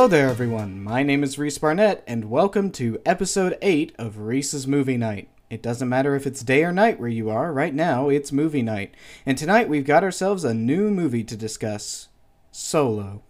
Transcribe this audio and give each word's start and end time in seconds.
Hello 0.00 0.08
there, 0.08 0.30
everyone. 0.30 0.82
My 0.82 1.02
name 1.02 1.22
is 1.22 1.38
Reese 1.38 1.58
Barnett, 1.58 2.02
and 2.06 2.30
welcome 2.30 2.70
to 2.70 3.02
episode 3.04 3.58
8 3.60 3.94
of 3.98 4.16
Reese's 4.16 4.66
Movie 4.66 4.96
Night. 4.96 5.28
It 5.50 5.62
doesn't 5.62 5.90
matter 5.90 6.14
if 6.16 6.26
it's 6.26 6.42
day 6.42 6.64
or 6.64 6.72
night 6.72 6.98
where 6.98 7.10
you 7.10 7.28
are, 7.28 7.52
right 7.52 7.74
now 7.74 8.08
it's 8.08 8.32
movie 8.32 8.62
night. 8.62 8.94
And 9.26 9.36
tonight 9.36 9.68
we've 9.68 9.84
got 9.84 10.02
ourselves 10.02 10.42
a 10.42 10.54
new 10.54 10.90
movie 10.90 11.22
to 11.24 11.36
discuss 11.36 12.08
Solo. 12.50 13.20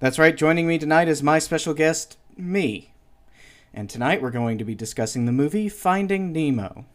That's 0.00 0.18
right, 0.18 0.34
joining 0.34 0.66
me 0.66 0.78
tonight 0.78 1.06
is 1.06 1.22
my 1.22 1.38
special 1.38 1.74
guest, 1.74 2.16
me. 2.34 2.94
And 3.74 3.90
tonight 3.90 4.22
we're 4.22 4.30
going 4.30 4.56
to 4.56 4.64
be 4.64 4.74
discussing 4.74 5.26
the 5.26 5.32
movie 5.32 5.68
Finding 5.68 6.32
Nemo. 6.32 6.86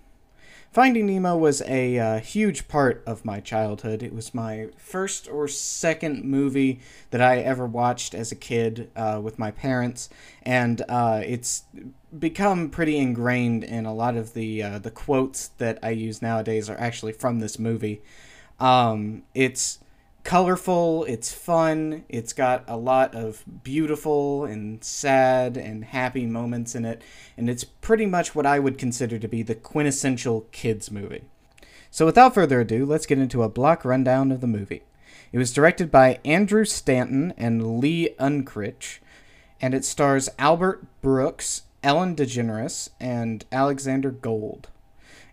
Finding 0.71 1.07
Nemo 1.07 1.35
was 1.35 1.61
a 1.63 1.99
uh, 1.99 2.20
huge 2.21 2.70
part 2.70 3.03
of 3.05 3.25
my 3.25 3.41
childhood. 3.41 4.02
It 4.02 4.13
was 4.13 4.34
my 4.34 4.70
first 4.77 5.27
or 5.27 5.49
second 5.49 6.23
movie 6.23 6.80
that 7.09 7.21
I 7.21 7.39
ever 7.39 7.66
watched 7.67 8.13
as 8.13 8.31
a 8.31 8.38
kid 8.38 8.89
uh, 8.95 9.20
with 9.21 9.38
my 9.38 9.52
parents, 9.52 10.07
and 10.44 10.81
uh, 10.88 11.23
it's 11.25 11.63
become 12.17 12.70
pretty 12.70 12.97
ingrained 12.97 13.66
in 13.66 13.85
a 13.85 13.94
lot 13.94 14.16
of 14.16 14.33
the 14.33 14.64
uh, 14.64 14.80
the 14.80 14.92
quotes 14.92 15.49
that 15.58 15.77
I 15.83 15.89
use 15.89 16.22
nowadays 16.22 16.69
are 16.69 16.80
actually 16.80 17.14
from 17.14 17.39
this 17.39 17.59
movie. 17.59 18.02
Um, 18.58 19.23
it's 19.36 19.80
colorful, 20.23 21.03
it's 21.05 21.31
fun, 21.31 22.05
it's 22.09 22.33
got 22.33 22.64
a 22.67 22.77
lot 22.77 23.16
of 23.16 23.44
beautiful 23.64 24.45
and 24.45 24.83
sad 24.83 25.58
and 25.58 25.86
happy 25.86 26.25
moments 26.25 26.75
in 26.75 26.86
it, 26.86 27.02
and 27.38 27.50
it's 27.50 27.64
pretty 27.64 28.05
much 28.05 28.36
what 28.36 28.45
I 28.45 28.59
would 28.59 28.77
consider 28.77 29.17
to 29.19 29.27
be 29.27 29.44
the 29.44 29.55
quintessential 29.55 30.47
kids 30.52 30.92
movie. 30.92 31.23
So 31.89 32.05
without 32.05 32.33
further 32.33 32.61
ado, 32.61 32.86
let's 32.86 33.05
get 33.05 33.19
into 33.19 33.44
a 33.44 33.49
block 33.49 33.83
rundown 33.83 34.31
of 34.31 34.42
the 34.42 34.47
movie. 34.47 34.83
It 35.31 35.38
was 35.38 35.53
directed 35.53 35.92
by 35.92 36.19
Andrew 36.23 36.66
Stanton 36.66 37.33
and 37.38 37.80
Lee 37.80 38.16
Unkrich, 38.19 38.99
and 39.61 39.73
it 39.73 39.86
stars 39.86 40.30
Albert 40.39 40.86
Brooks, 41.02 41.64
Ellen 41.83 42.16
DeGeneres, 42.16 42.89
and 42.99 43.45
Alexander 43.52 44.11
Gould. 44.11 44.67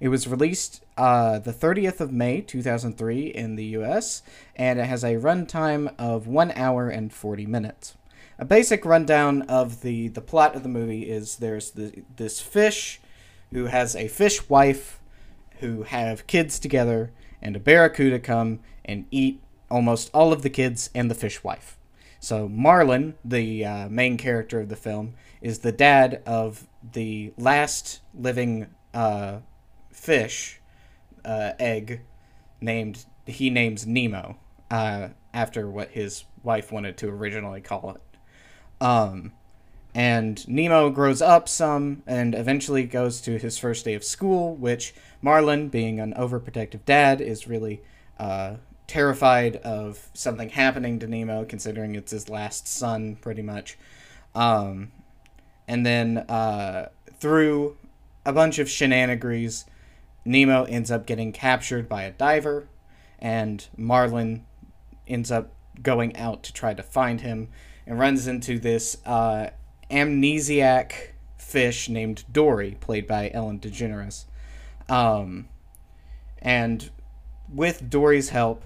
It 0.00 0.08
was 0.08 0.28
released 0.28 0.84
uh, 0.96 1.38
the 1.38 1.52
30th 1.52 2.00
of 2.00 2.12
May 2.12 2.40
2003 2.40 3.26
in 3.26 3.56
the 3.56 3.64
US, 3.64 4.22
and 4.54 4.78
it 4.78 4.86
has 4.86 5.02
a 5.02 5.16
runtime 5.16 5.92
of 5.98 6.26
1 6.26 6.52
hour 6.52 6.88
and 6.88 7.12
40 7.12 7.46
minutes. 7.46 7.96
A 8.38 8.44
basic 8.44 8.84
rundown 8.84 9.42
of 9.42 9.82
the, 9.82 10.08
the 10.08 10.20
plot 10.20 10.54
of 10.54 10.62
the 10.62 10.68
movie 10.68 11.10
is 11.10 11.36
there's 11.36 11.72
the, 11.72 12.04
this 12.16 12.40
fish 12.40 13.00
who 13.52 13.66
has 13.66 13.96
a 13.96 14.06
fish 14.06 14.48
wife 14.48 15.00
who 15.58 15.82
have 15.82 16.26
kids 16.28 16.60
together, 16.60 17.10
and 17.42 17.56
a 17.56 17.60
barracuda 17.60 18.20
come 18.20 18.60
and 18.84 19.06
eat 19.10 19.40
almost 19.70 20.10
all 20.14 20.32
of 20.32 20.42
the 20.42 20.50
kids 20.50 20.90
and 20.94 21.10
the 21.10 21.14
fish 21.14 21.42
wife. 21.42 21.76
So 22.20 22.48
Marlin, 22.48 23.14
the 23.24 23.64
uh, 23.64 23.88
main 23.88 24.16
character 24.16 24.60
of 24.60 24.68
the 24.68 24.76
film, 24.76 25.14
is 25.40 25.60
the 25.60 25.72
dad 25.72 26.22
of 26.26 26.66
the 26.92 27.32
last 27.36 28.00
living 28.14 28.68
uh, 28.94 29.38
fish 29.98 30.60
uh, 31.24 31.52
egg 31.58 32.00
named 32.60 33.04
he 33.26 33.50
names 33.50 33.86
Nemo 33.86 34.38
uh, 34.70 35.08
after 35.34 35.68
what 35.68 35.90
his 35.90 36.24
wife 36.42 36.72
wanted 36.72 36.96
to 36.98 37.08
originally 37.08 37.60
call 37.60 37.90
it. 37.90 38.84
Um, 38.84 39.32
and 39.94 40.46
Nemo 40.48 40.90
grows 40.90 41.20
up 41.20 41.48
some 41.48 42.02
and 42.06 42.34
eventually 42.34 42.84
goes 42.84 43.20
to 43.22 43.38
his 43.38 43.58
first 43.58 43.84
day 43.84 43.94
of 43.94 44.04
school, 44.04 44.54
which 44.54 44.94
Marlin, 45.20 45.68
being 45.68 45.98
an 45.98 46.14
overprotective 46.14 46.84
dad, 46.84 47.20
is 47.20 47.48
really 47.48 47.82
uh, 48.18 48.54
terrified 48.86 49.56
of 49.56 50.08
something 50.14 50.50
happening 50.50 50.98
to 51.00 51.06
Nemo, 51.06 51.44
considering 51.44 51.94
it's 51.94 52.12
his 52.12 52.28
last 52.28 52.68
son, 52.68 53.16
pretty 53.16 53.42
much. 53.42 53.76
Um, 54.34 54.92
and 55.66 55.84
then 55.84 56.18
uh, 56.18 56.88
through 57.18 57.76
a 58.24 58.32
bunch 58.32 58.58
of 58.58 58.70
shenanigans, 58.70 59.64
Nemo 60.28 60.64
ends 60.64 60.90
up 60.90 61.06
getting 61.06 61.32
captured 61.32 61.88
by 61.88 62.02
a 62.02 62.10
diver, 62.10 62.68
and 63.18 63.66
Marlin 63.78 64.44
ends 65.06 65.30
up 65.32 65.54
going 65.82 66.14
out 66.16 66.42
to 66.42 66.52
try 66.52 66.74
to 66.74 66.82
find 66.82 67.22
him 67.22 67.48
and 67.86 67.98
runs 67.98 68.26
into 68.26 68.58
this 68.58 68.98
uh, 69.06 69.48
amnesiac 69.90 70.92
fish 71.38 71.88
named 71.88 72.24
Dory, 72.30 72.76
played 72.78 73.06
by 73.06 73.30
Ellen 73.32 73.58
DeGeneres. 73.58 74.26
Um, 74.90 75.48
and 76.40 76.90
with 77.50 77.88
Dory's 77.88 78.28
help, 78.28 78.64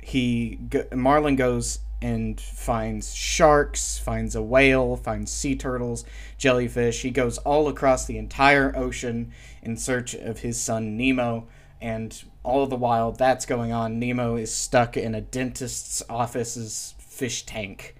he 0.00 0.58
Marlin 0.94 1.36
goes 1.36 1.80
and 2.02 2.40
finds 2.40 3.14
sharks, 3.14 3.96
finds 3.96 4.34
a 4.34 4.42
whale, 4.42 4.96
finds 4.96 5.30
sea 5.30 5.54
turtles, 5.54 6.04
jellyfish. 6.36 7.02
He 7.02 7.12
goes 7.12 7.38
all 7.38 7.68
across 7.68 8.04
the 8.04 8.18
entire 8.18 8.76
ocean 8.76 9.30
in 9.62 9.76
search 9.76 10.12
of 10.12 10.40
his 10.40 10.60
son 10.60 10.96
Nemo. 10.96 11.46
And 11.80 12.20
all 12.42 12.66
the 12.66 12.76
while 12.76 13.12
that's 13.12 13.46
going 13.46 13.72
on, 13.72 14.00
Nemo 14.00 14.34
is 14.34 14.52
stuck 14.52 14.96
in 14.96 15.14
a 15.14 15.20
dentist's 15.20 16.02
office's 16.10 16.94
fish 16.98 17.46
tank, 17.46 17.94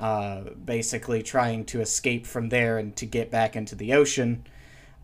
uh, 0.00 0.44
basically 0.64 1.22
trying 1.22 1.66
to 1.66 1.82
escape 1.82 2.26
from 2.26 2.48
there 2.48 2.78
and 2.78 2.96
to 2.96 3.04
get 3.04 3.30
back 3.30 3.56
into 3.56 3.74
the 3.74 3.92
ocean. 3.92 4.46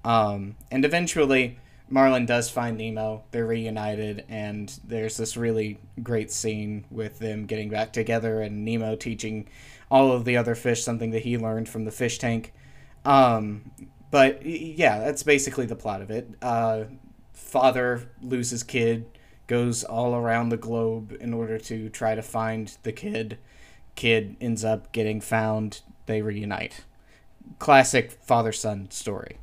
Um, 0.02 0.56
and 0.70 0.86
eventually, 0.86 1.58
Marlin 1.90 2.24
does 2.24 2.48
find 2.48 2.78
Nemo. 2.78 3.24
They're 3.32 3.44
reunited, 3.44 4.24
and 4.28 4.72
there's 4.84 5.16
this 5.16 5.36
really 5.36 5.78
great 6.02 6.30
scene 6.30 6.84
with 6.90 7.18
them 7.18 7.46
getting 7.46 7.68
back 7.68 7.92
together 7.92 8.40
and 8.40 8.64
Nemo 8.64 8.94
teaching 8.94 9.48
all 9.90 10.12
of 10.12 10.24
the 10.24 10.36
other 10.36 10.54
fish 10.54 10.84
something 10.84 11.10
that 11.10 11.22
he 11.22 11.36
learned 11.36 11.68
from 11.68 11.84
the 11.84 11.90
fish 11.90 12.18
tank. 12.18 12.52
Um, 13.04 13.72
but 14.12 14.46
yeah, 14.46 15.00
that's 15.00 15.24
basically 15.24 15.66
the 15.66 15.74
plot 15.74 16.00
of 16.00 16.10
it. 16.10 16.28
Uh, 16.40 16.84
father 17.32 18.08
loses 18.22 18.62
kid, 18.62 19.06
goes 19.48 19.82
all 19.82 20.14
around 20.14 20.50
the 20.50 20.56
globe 20.56 21.16
in 21.20 21.34
order 21.34 21.58
to 21.58 21.88
try 21.88 22.14
to 22.14 22.22
find 22.22 22.76
the 22.84 22.92
kid. 22.92 23.38
Kid 23.96 24.36
ends 24.40 24.64
up 24.64 24.92
getting 24.92 25.20
found. 25.20 25.80
They 26.06 26.22
reunite. 26.22 26.84
Classic 27.58 28.12
father 28.12 28.52
son 28.52 28.90
story. 28.92 29.38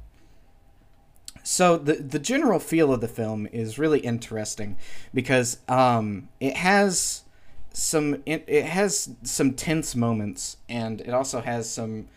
So 1.50 1.78
the 1.78 1.94
the 1.94 2.20
general 2.20 2.60
feel 2.60 2.92
of 2.92 3.00
the 3.00 3.08
film 3.08 3.48
is 3.54 3.80
really 3.80 4.02
interesting 4.02 4.76
because 5.14 5.60
um, 5.70 6.28
it 6.42 6.58
has 6.58 7.24
some 7.72 8.22
it, 8.26 8.44
it 8.48 8.66
has 8.66 9.12
some 9.24 9.54
tense 9.54 9.96
moments 9.96 10.58
and 10.68 11.00
it 11.00 11.12
also 11.12 11.40
has 11.40 11.72
some 11.72 12.10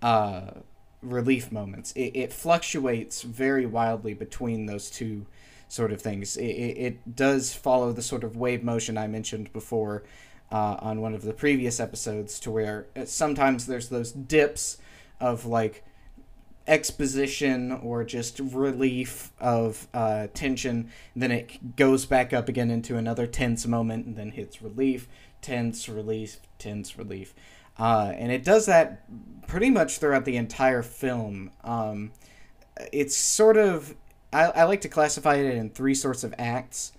uh, 0.00 0.52
relief 1.02 1.52
moments. 1.52 1.92
It, 1.92 2.12
it 2.16 2.32
fluctuates 2.32 3.20
very 3.20 3.66
wildly 3.66 4.14
between 4.14 4.64
those 4.64 4.88
two 4.88 5.26
sort 5.68 5.92
of 5.92 6.00
things. 6.00 6.38
It, 6.38 6.46
it, 6.46 6.78
it 6.78 7.14
does 7.14 7.52
follow 7.52 7.92
the 7.92 8.00
sort 8.00 8.24
of 8.24 8.38
wave 8.38 8.64
motion 8.64 8.96
I 8.96 9.06
mentioned 9.06 9.52
before 9.52 10.02
uh, 10.50 10.78
on 10.80 11.02
one 11.02 11.12
of 11.12 11.20
the 11.20 11.34
previous 11.34 11.78
episodes, 11.78 12.40
to 12.40 12.50
where 12.50 12.86
uh, 12.96 13.04
sometimes 13.04 13.66
there's 13.66 13.90
those 13.90 14.12
dips 14.12 14.78
of 15.20 15.44
like 15.44 15.84
exposition 16.68 17.72
or 17.72 18.04
just 18.04 18.38
relief 18.38 19.32
of 19.40 19.88
uh, 19.94 20.28
tension. 20.34 20.90
then 21.16 21.32
it 21.32 21.76
goes 21.76 22.06
back 22.06 22.32
up 22.32 22.48
again 22.48 22.70
into 22.70 22.96
another 22.96 23.26
tense 23.26 23.66
moment 23.66 24.06
and 24.06 24.16
then 24.16 24.30
hits 24.30 24.62
relief, 24.62 25.08
tense, 25.40 25.88
relief, 25.88 26.36
tense, 26.58 26.98
relief. 26.98 27.34
Uh, 27.78 28.12
and 28.16 28.30
it 28.30 28.44
does 28.44 28.66
that 28.66 29.02
pretty 29.46 29.70
much 29.70 29.98
throughout 29.98 30.24
the 30.24 30.36
entire 30.36 30.82
film. 30.82 31.50
Um, 31.64 32.12
it's 32.92 33.16
sort 33.16 33.56
of, 33.56 33.94
I, 34.32 34.46
I 34.46 34.64
like 34.64 34.82
to 34.82 34.88
classify 34.88 35.36
it 35.36 35.54
in 35.54 35.70
three 35.70 35.94
sorts 35.94 36.22
of 36.22 36.34
acts. 36.38 36.92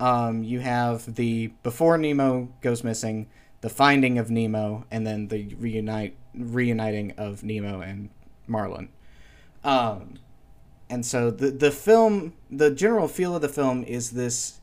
Um, 0.00 0.42
you 0.42 0.60
have 0.60 1.14
the 1.14 1.48
before 1.62 1.96
Nemo 1.96 2.48
goes 2.60 2.82
missing, 2.82 3.28
the 3.60 3.70
finding 3.70 4.18
of 4.18 4.30
Nemo, 4.30 4.84
and 4.90 5.06
then 5.06 5.28
the 5.28 5.54
reunite 5.54 6.16
reuniting 6.34 7.12
of 7.12 7.44
Nemo 7.44 7.80
and 7.80 8.10
Marlin. 8.46 8.88
Um, 9.64 10.18
and 10.90 11.04
so 11.04 11.30
the 11.30 11.50
the 11.50 11.70
film, 11.70 12.34
the 12.50 12.70
general 12.70 13.08
feel 13.08 13.34
of 13.34 13.42
the 13.42 13.48
film 13.48 13.82
is 13.84 14.10
this 14.10 14.60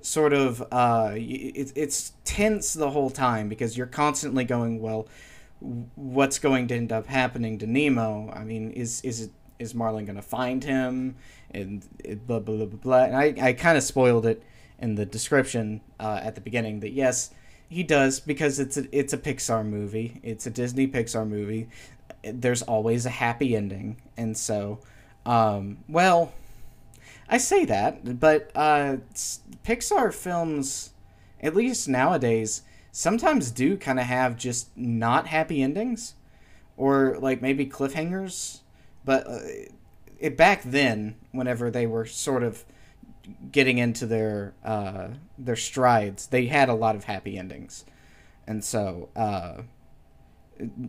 sort 0.00 0.32
of 0.32 0.62
uh, 0.72 1.12
it, 1.14 1.72
it's 1.76 2.12
tense 2.24 2.72
the 2.72 2.90
whole 2.90 3.10
time 3.10 3.48
because 3.48 3.76
you're 3.76 3.86
constantly 3.86 4.44
going, 4.44 4.80
well, 4.80 5.06
what's 5.94 6.38
going 6.38 6.68
to 6.68 6.74
end 6.74 6.92
up 6.92 7.06
happening 7.06 7.58
to 7.58 7.66
Nemo? 7.66 8.30
I 8.32 8.44
mean, 8.44 8.70
is 8.72 9.02
is 9.02 9.20
it 9.20 9.30
is 9.58 9.74
Marlin 9.74 10.06
going 10.06 10.16
to 10.16 10.22
find 10.22 10.64
him? 10.64 11.16
And 11.50 11.84
it, 12.02 12.26
blah 12.26 12.40
blah 12.40 12.56
blah 12.56 12.66
blah. 12.66 12.78
blah. 12.78 13.04
And 13.04 13.16
I 13.16 13.48
I 13.48 13.52
kind 13.52 13.76
of 13.76 13.84
spoiled 13.84 14.26
it 14.26 14.42
in 14.78 14.94
the 14.94 15.04
description 15.04 15.82
uh, 16.00 16.20
at 16.22 16.34
the 16.34 16.40
beginning 16.40 16.80
that 16.80 16.92
yes, 16.92 17.30
he 17.68 17.82
does 17.82 18.20
because 18.20 18.58
it's 18.58 18.76
a 18.76 18.86
it's 18.96 19.12
a 19.12 19.18
Pixar 19.18 19.66
movie. 19.66 20.20
It's 20.22 20.46
a 20.46 20.50
Disney 20.50 20.88
Pixar 20.88 21.28
movie 21.28 21.68
there's 22.34 22.62
always 22.62 23.06
a 23.06 23.10
happy 23.10 23.56
ending, 23.56 23.96
and 24.16 24.36
so, 24.36 24.80
um, 25.26 25.78
well, 25.88 26.32
I 27.28 27.38
say 27.38 27.64
that, 27.66 28.18
but 28.20 28.50
uh, 28.54 28.96
Pixar 29.64 30.12
films, 30.14 30.90
at 31.42 31.54
least 31.54 31.88
nowadays, 31.88 32.62
sometimes 32.92 33.50
do 33.50 33.76
kind 33.76 33.98
of 34.00 34.06
have 34.06 34.36
just 34.36 34.76
not 34.76 35.26
happy 35.28 35.62
endings. 35.62 36.14
or 36.76 37.18
like 37.18 37.42
maybe 37.42 37.66
cliffhangers. 37.66 38.60
But 39.04 39.26
uh, 39.26 39.38
it 40.18 40.36
back 40.36 40.62
then, 40.64 41.16
whenever 41.32 41.70
they 41.70 41.86
were 41.86 42.06
sort 42.06 42.42
of 42.42 42.64
getting 43.52 43.78
into 43.78 44.06
their 44.06 44.54
uh, 44.64 45.08
their 45.38 45.56
strides, 45.56 46.28
they 46.28 46.46
had 46.46 46.68
a 46.68 46.74
lot 46.74 46.96
of 46.96 47.04
happy 47.04 47.36
endings, 47.38 47.84
and 48.46 48.64
so 48.64 49.08
uh, 49.16 49.62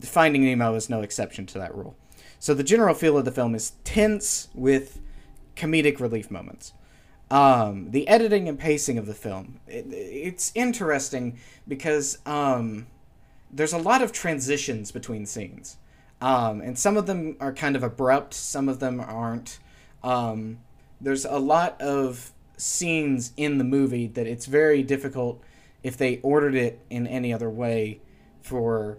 Finding 0.01 0.43
Nemo 0.43 0.75
is 0.75 0.89
no 0.89 1.01
exception 1.01 1.45
to 1.47 1.59
that 1.59 1.75
rule. 1.75 1.95
So 2.39 2.53
the 2.53 2.63
general 2.63 2.95
feel 2.95 3.17
of 3.17 3.25
the 3.25 3.31
film 3.31 3.53
is 3.53 3.73
tense 3.83 4.47
with 4.53 5.01
comedic 5.55 5.99
relief 5.99 6.31
moments. 6.31 6.73
Um, 7.29 7.91
the 7.91 8.07
editing 8.07 8.47
and 8.49 8.57
pacing 8.57 8.97
of 8.97 9.05
the 9.05 9.13
film, 9.13 9.59
it, 9.67 9.85
it's 9.91 10.51
interesting 10.55 11.37
because 11.67 12.17
um, 12.25 12.87
there's 13.51 13.73
a 13.73 13.77
lot 13.77 14.01
of 14.01 14.11
transitions 14.11 14.91
between 14.91 15.25
scenes. 15.25 15.77
Um, 16.21 16.61
and 16.61 16.77
some 16.77 16.97
of 16.97 17.05
them 17.05 17.37
are 17.39 17.53
kind 17.53 17.75
of 17.75 17.83
abrupt, 17.83 18.33
some 18.33 18.67
of 18.67 18.79
them 18.79 18.99
aren't. 18.99 19.59
Um, 20.03 20.59
there's 20.99 21.25
a 21.25 21.37
lot 21.37 21.79
of 21.81 22.33
scenes 22.57 23.31
in 23.37 23.57
the 23.57 23.63
movie 23.63 24.07
that 24.07 24.27
it's 24.27 24.45
very 24.45 24.83
difficult 24.83 25.41
if 25.81 25.95
they 25.95 26.19
ordered 26.21 26.55
it 26.55 26.81
in 26.89 27.07
any 27.07 27.31
other 27.31 27.49
way 27.49 28.01
for 28.41 28.97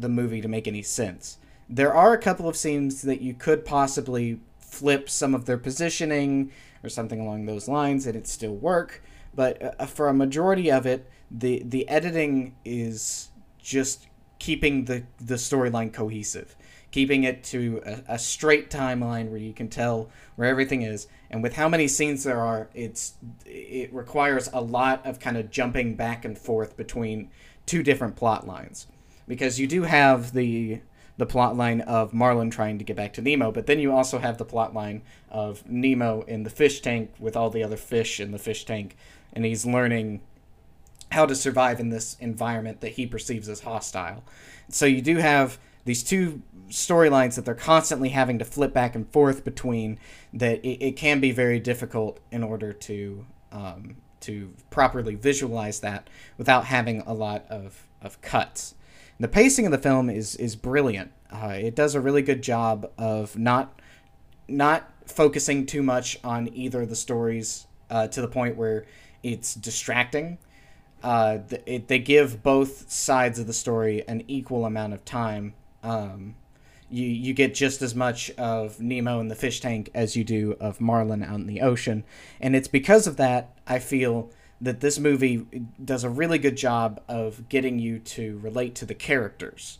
the 0.00 0.08
movie 0.08 0.40
to 0.40 0.48
make 0.48 0.66
any 0.66 0.82
sense. 0.82 1.38
There 1.68 1.94
are 1.94 2.12
a 2.12 2.18
couple 2.18 2.48
of 2.48 2.56
scenes 2.56 3.02
that 3.02 3.20
you 3.20 3.34
could 3.34 3.64
possibly 3.64 4.40
flip 4.58 5.08
some 5.08 5.34
of 5.34 5.46
their 5.46 5.58
positioning 5.58 6.52
or 6.82 6.88
something 6.88 7.20
along 7.20 7.46
those 7.46 7.68
lines 7.68 8.06
and 8.06 8.16
it 8.16 8.26
still 8.26 8.54
work, 8.54 9.02
but 9.34 9.76
uh, 9.80 9.86
for 9.86 10.08
a 10.08 10.14
majority 10.14 10.70
of 10.70 10.86
it, 10.86 11.08
the 11.30 11.62
the 11.64 11.88
editing 11.88 12.56
is 12.64 13.30
just 13.60 14.08
keeping 14.38 14.86
the 14.86 15.04
the 15.20 15.34
storyline 15.34 15.92
cohesive 15.92 16.56
keeping 16.90 17.24
it 17.24 17.44
to 17.44 17.80
a, 17.86 18.14
a, 18.14 18.18
straight 18.18 18.70
timeline 18.70 19.28
where 19.28 19.38
you 19.38 19.52
can 19.52 19.68
tell 19.68 20.08
where 20.36 20.48
everything 20.48 20.82
is. 20.82 21.06
And 21.30 21.42
with 21.42 21.54
how 21.54 21.68
many 21.68 21.86
scenes 21.86 22.24
there 22.24 22.40
are, 22.40 22.68
it's 22.74 23.14
it 23.46 23.92
requires 23.92 24.48
a 24.52 24.60
lot 24.60 25.06
of 25.06 25.20
kind 25.20 25.36
of 25.36 25.50
jumping 25.50 25.94
back 25.94 26.24
and 26.24 26.36
forth 26.36 26.76
between 26.76 27.30
two 27.66 27.82
different 27.82 28.16
plot 28.16 28.46
lines, 28.46 28.86
because 29.30 29.60
you 29.60 29.66
do 29.66 29.84
have 29.84 30.32
the 30.32 30.80
the 31.16 31.26
plot 31.26 31.54
line 31.56 31.82
of 31.82 32.14
Marlin 32.14 32.50
trying 32.50 32.78
to 32.78 32.84
get 32.84 32.96
back 32.96 33.12
to 33.12 33.20
Nemo, 33.20 33.52
but 33.52 33.66
then 33.66 33.78
you 33.78 33.92
also 33.92 34.18
have 34.18 34.38
the 34.38 34.44
plot 34.44 34.74
line 34.74 35.02
of 35.28 35.68
Nemo 35.68 36.22
in 36.22 36.44
the 36.44 36.50
fish 36.50 36.80
tank 36.80 37.12
with 37.18 37.36
all 37.36 37.50
the 37.50 37.62
other 37.62 37.76
fish 37.76 38.20
in 38.20 38.32
the 38.32 38.38
fish 38.38 38.64
tank, 38.64 38.96
and 39.34 39.44
he's 39.44 39.66
learning 39.66 40.22
how 41.12 41.26
to 41.26 41.34
survive 41.34 41.78
in 41.78 41.90
this 41.90 42.16
environment 42.20 42.80
that 42.80 42.92
he 42.92 43.06
perceives 43.06 43.48
as 43.50 43.60
hostile. 43.60 44.24
So 44.70 44.86
you 44.86 45.02
do 45.02 45.18
have 45.18 45.58
these 45.84 46.02
two 46.02 46.42
storylines 46.68 47.34
that 47.34 47.44
they're 47.44 47.54
constantly 47.54 48.08
having 48.08 48.38
to 48.38 48.44
flip 48.44 48.72
back 48.72 48.94
and 48.94 49.06
forth 49.12 49.44
between 49.44 49.98
that 50.32 50.64
it, 50.64 50.82
it 50.82 50.96
can 50.96 51.20
be 51.20 51.32
very 51.32 51.60
difficult 51.60 52.18
in 52.30 52.42
order 52.42 52.72
to 52.72 53.26
um, 53.52 53.96
to 54.20 54.54
properly 54.70 55.14
visualize 55.14 55.80
that 55.80 56.08
without 56.38 56.66
having 56.66 57.00
a 57.02 57.12
lot 57.12 57.44
of, 57.50 57.86
of 58.00 58.20
cuts. 58.22 58.74
The 59.20 59.28
pacing 59.28 59.66
of 59.66 59.72
the 59.72 59.78
film 59.78 60.08
is 60.08 60.34
is 60.36 60.56
brilliant. 60.56 61.12
Uh, 61.30 61.54
it 61.56 61.76
does 61.76 61.94
a 61.94 62.00
really 62.00 62.22
good 62.22 62.42
job 62.42 62.90
of 62.98 63.38
not 63.38 63.78
not 64.48 64.90
focusing 65.06 65.66
too 65.66 65.82
much 65.82 66.18
on 66.24 66.48
either 66.54 66.82
of 66.82 66.88
the 66.88 66.96
stories 66.96 67.66
uh, 67.90 68.08
to 68.08 68.20
the 68.22 68.28
point 68.28 68.56
where 68.56 68.86
it's 69.22 69.54
distracting. 69.54 70.38
Uh, 71.02 71.38
it, 71.66 71.88
they 71.88 71.98
give 71.98 72.42
both 72.42 72.90
sides 72.90 73.38
of 73.38 73.46
the 73.46 73.52
story 73.52 74.02
an 74.08 74.22
equal 74.26 74.64
amount 74.64 74.92
of 74.92 75.04
time 75.04 75.54
um, 75.82 76.34
you 76.90 77.06
you 77.06 77.32
get 77.32 77.54
just 77.54 77.82
as 77.82 77.94
much 77.94 78.30
of 78.32 78.80
Nemo 78.80 79.20
in 79.20 79.28
the 79.28 79.34
fish 79.34 79.60
tank 79.60 79.90
as 79.94 80.16
you 80.16 80.24
do 80.24 80.56
of 80.60 80.80
Marlin 80.80 81.22
out 81.22 81.36
in 81.36 81.46
the 81.46 81.60
ocean, 81.60 82.04
and 82.40 82.56
it's 82.56 82.68
because 82.68 83.06
of 83.06 83.16
that 83.18 83.56
I 83.66 83.78
feel 83.78 84.30
that 84.60 84.80
this 84.80 84.98
movie 84.98 85.46
does 85.82 86.04
a 86.04 86.10
really 86.10 86.38
good 86.38 86.56
job 86.56 87.00
of 87.08 87.48
getting 87.48 87.78
you 87.78 87.98
to 87.98 88.38
relate 88.38 88.74
to 88.76 88.86
the 88.86 88.94
characters. 88.94 89.78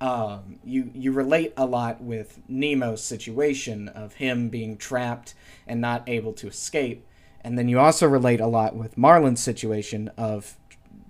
Um, 0.00 0.58
you 0.64 0.90
you 0.94 1.12
relate 1.12 1.52
a 1.56 1.66
lot 1.66 2.02
with 2.02 2.40
Nemo's 2.48 3.02
situation 3.02 3.88
of 3.88 4.14
him 4.14 4.48
being 4.48 4.76
trapped 4.76 5.34
and 5.66 5.80
not 5.80 6.08
able 6.08 6.32
to 6.34 6.48
escape, 6.48 7.06
and 7.42 7.58
then 7.58 7.68
you 7.68 7.78
also 7.78 8.06
relate 8.06 8.40
a 8.40 8.46
lot 8.46 8.76
with 8.76 8.98
Marlin's 8.98 9.42
situation 9.42 10.10
of 10.16 10.56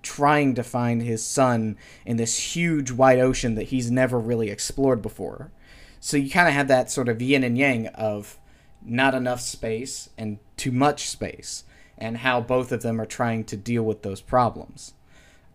trying 0.01 0.53
to 0.53 0.63
find 0.63 1.01
his 1.01 1.25
son 1.25 1.75
in 2.05 2.17
this 2.17 2.55
huge 2.55 2.91
wide 2.91 3.19
ocean 3.19 3.55
that 3.55 3.63
he's 3.63 3.89
never 3.89 4.19
really 4.19 4.49
explored 4.49 5.01
before. 5.01 5.51
So 5.99 6.15
you 6.15 6.29
kind 6.29 6.47
of 6.47 6.53
have 6.53 6.67
that 6.67 6.91
sort 6.91 7.09
of 7.09 7.21
yin 7.21 7.43
and 7.43 7.57
yang 7.57 7.87
of 7.87 8.37
not 8.83 9.15
enough 9.15 9.41
space 9.41 10.09
and 10.17 10.37
too 10.55 10.71
much 10.71 11.09
space, 11.09 11.63
and 11.97 12.17
how 12.17 12.41
both 12.41 12.71
of 12.71 12.81
them 12.81 12.99
are 12.99 13.05
trying 13.05 13.43
to 13.45 13.57
deal 13.57 13.83
with 13.83 14.01
those 14.01 14.21
problems. 14.21 14.93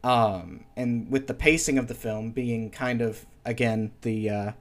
Um, 0.03 0.65
and 0.77 1.11
with 1.11 1.27
the 1.27 1.35
pacing 1.35 1.77
of 1.77 1.89
the 1.89 1.95
film 1.95 2.31
being 2.31 2.71
kind 2.71 3.03
of 3.03 3.27
again 3.45 3.93
the 4.03 4.31
uh, 4.31 4.53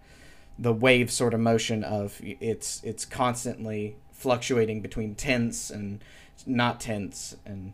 the 0.58 0.74
wave 0.74 1.12
sort 1.12 1.34
of 1.34 1.40
motion 1.40 1.84
of 1.84 2.20
it's 2.22 2.82
it's 2.84 3.06
constantly 3.06 3.96
fluctuating 4.12 4.82
between 4.82 5.16
tense 5.16 5.70
and 5.70 6.04
not 6.46 6.82
tense 6.82 7.38
and 7.46 7.74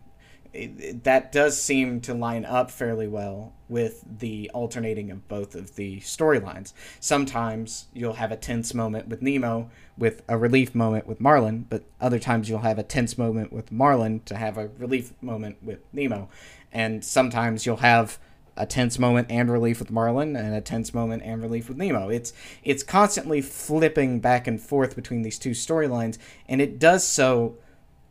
that 1.03 1.31
does 1.31 1.61
seem 1.61 2.01
to 2.01 2.13
line 2.13 2.45
up 2.45 2.71
fairly 2.71 3.07
well 3.07 3.53
with 3.67 4.03
the 4.19 4.49
alternating 4.53 5.11
of 5.11 5.27
both 5.27 5.55
of 5.55 5.75
the 5.75 5.99
storylines. 6.01 6.73
Sometimes 6.99 7.87
you'll 7.93 8.13
have 8.13 8.31
a 8.31 8.37
tense 8.37 8.73
moment 8.73 9.07
with 9.07 9.21
Nemo 9.21 9.69
with 9.97 10.21
a 10.27 10.37
relief 10.37 10.75
moment 10.75 11.07
with 11.07 11.19
Marlin, 11.19 11.65
but 11.69 11.83
other 11.99 12.19
times 12.19 12.49
you'll 12.49 12.59
have 12.59 12.77
a 12.77 12.83
tense 12.83 13.17
moment 13.17 13.51
with 13.51 13.71
Marlin 13.71 14.21
to 14.25 14.35
have 14.35 14.57
a 14.57 14.69
relief 14.77 15.13
moment 15.21 15.57
with 15.63 15.79
Nemo. 15.93 16.29
And 16.71 17.03
sometimes 17.03 17.65
you'll 17.65 17.77
have 17.77 18.19
a 18.57 18.65
tense 18.65 18.97
moment 18.97 19.27
and 19.29 19.51
relief 19.51 19.79
with 19.79 19.91
Marlin 19.91 20.35
and 20.35 20.55
a 20.55 20.61
tense 20.61 20.93
moment 20.93 21.23
and 21.23 21.41
relief 21.41 21.67
with 21.67 21.77
Nemo. 21.77 22.09
It's 22.09 22.33
it's 22.63 22.83
constantly 22.83 23.41
flipping 23.41 24.19
back 24.19 24.47
and 24.47 24.61
forth 24.61 24.95
between 24.95 25.23
these 25.23 25.39
two 25.39 25.51
storylines 25.51 26.17
and 26.47 26.61
it 26.61 26.79
does 26.79 27.05
so 27.05 27.57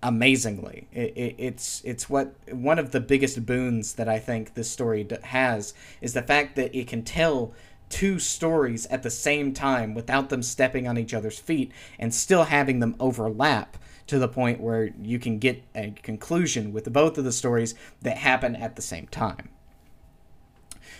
amazingly. 0.04 0.87
It, 0.92 1.16
it, 1.16 1.34
it's 1.38 1.82
it's 1.84 2.08
what 2.08 2.34
one 2.52 2.78
of 2.78 2.92
the 2.92 3.00
biggest 3.00 3.44
boons 3.44 3.94
that 3.94 4.08
I 4.08 4.18
think 4.20 4.54
this 4.54 4.70
story 4.70 5.04
has 5.25 5.75
is 6.00 6.12
the 6.12 6.23
fact 6.23 6.54
that 6.56 6.76
it 6.76 6.87
can 6.87 7.02
tell 7.02 7.54
two 7.88 8.18
stories 8.18 8.87
at 8.87 9.02
the 9.02 9.11
same 9.11 9.52
time 9.52 9.94
without 9.94 10.28
them 10.28 10.42
stepping 10.42 10.87
on 10.87 10.99
each 10.99 11.14
other's 11.14 11.38
feet 11.38 11.73
and 11.99 12.14
still 12.14 12.44
having 12.44 12.80
them 12.80 12.94
overlap 13.00 13.78
to 14.06 14.18
the 14.18 14.28
point 14.28 14.61
where 14.61 14.90
you 15.00 15.18
can 15.18 15.38
get 15.38 15.64
a 15.75 15.90
conclusion 16.02 16.73
with 16.73 16.92
both 16.92 17.16
of 17.16 17.25
the 17.25 17.32
stories 17.32 17.75
that 18.02 18.18
happen 18.18 18.54
at 18.54 18.76
the 18.76 18.82
same 18.82 19.06
time. 19.08 19.49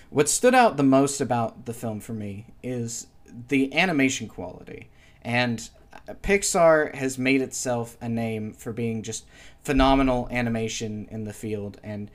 What 0.09 0.31
stood 0.31 0.55
out 0.55 0.77
the 0.77 0.83
most 0.83 1.21
about 1.21 1.67
the 1.67 1.75
film 1.75 2.01
for 2.01 2.15
me 2.15 2.47
is 2.63 3.09
the 3.49 3.75
animation 3.75 4.29
quality. 4.29 4.89
And 5.23 5.69
Pixar 6.09 6.95
has 6.95 7.19
made 7.19 7.41
itself 7.41 7.97
a 8.01 8.09
name 8.09 8.53
for 8.53 8.73
being 8.73 9.03
just 9.03 9.25
phenomenal 9.63 10.29
animation 10.31 11.09
in 11.11 11.25
the 11.25 11.33
field, 11.33 11.81
and 11.83 12.11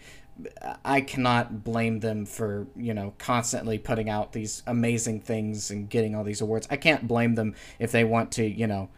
I 0.85 1.01
cannot 1.01 1.63
blame 1.63 1.99
them 1.99 2.25
for 2.25 2.67
you 2.75 2.93
know 2.93 3.13
constantly 3.17 3.77
putting 3.77 4.09
out 4.09 4.33
these 4.33 4.63
amazing 4.67 5.21
things 5.21 5.71
and 5.71 5.89
getting 5.89 6.15
all 6.15 6.23
these 6.23 6.41
awards. 6.41 6.67
I 6.69 6.77
can't 6.77 7.07
blame 7.07 7.35
them 7.35 7.55
if 7.79 7.91
they 7.91 8.03
want 8.03 8.31
to 8.33 8.45
you 8.45 8.67
know 8.67 8.89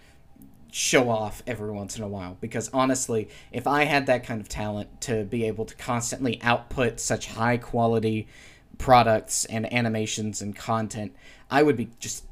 show 0.72 1.10
off 1.10 1.44
every 1.46 1.72
once 1.72 1.98
in 1.98 2.04
a 2.04 2.08
while 2.08 2.38
because 2.40 2.70
honestly, 2.74 3.30
if 3.52 3.68
I 3.68 3.84
had 3.84 4.06
that 4.08 4.24
kind 4.26 4.40
of 4.40 4.48
talent 4.48 5.02
to 5.02 5.24
be 5.24 5.46
able 5.46 5.66
to 5.66 5.76
constantly 5.76 6.42
output 6.42 7.00
such 7.00 7.28
high 7.28 7.58
quality 7.58 8.28
products 8.78 9.46
and 9.46 9.72
animations 9.72 10.42
and 10.42 10.56
content, 10.56 11.16
I 11.50 11.64
would 11.64 11.76
be 11.76 11.90
just 12.00 12.26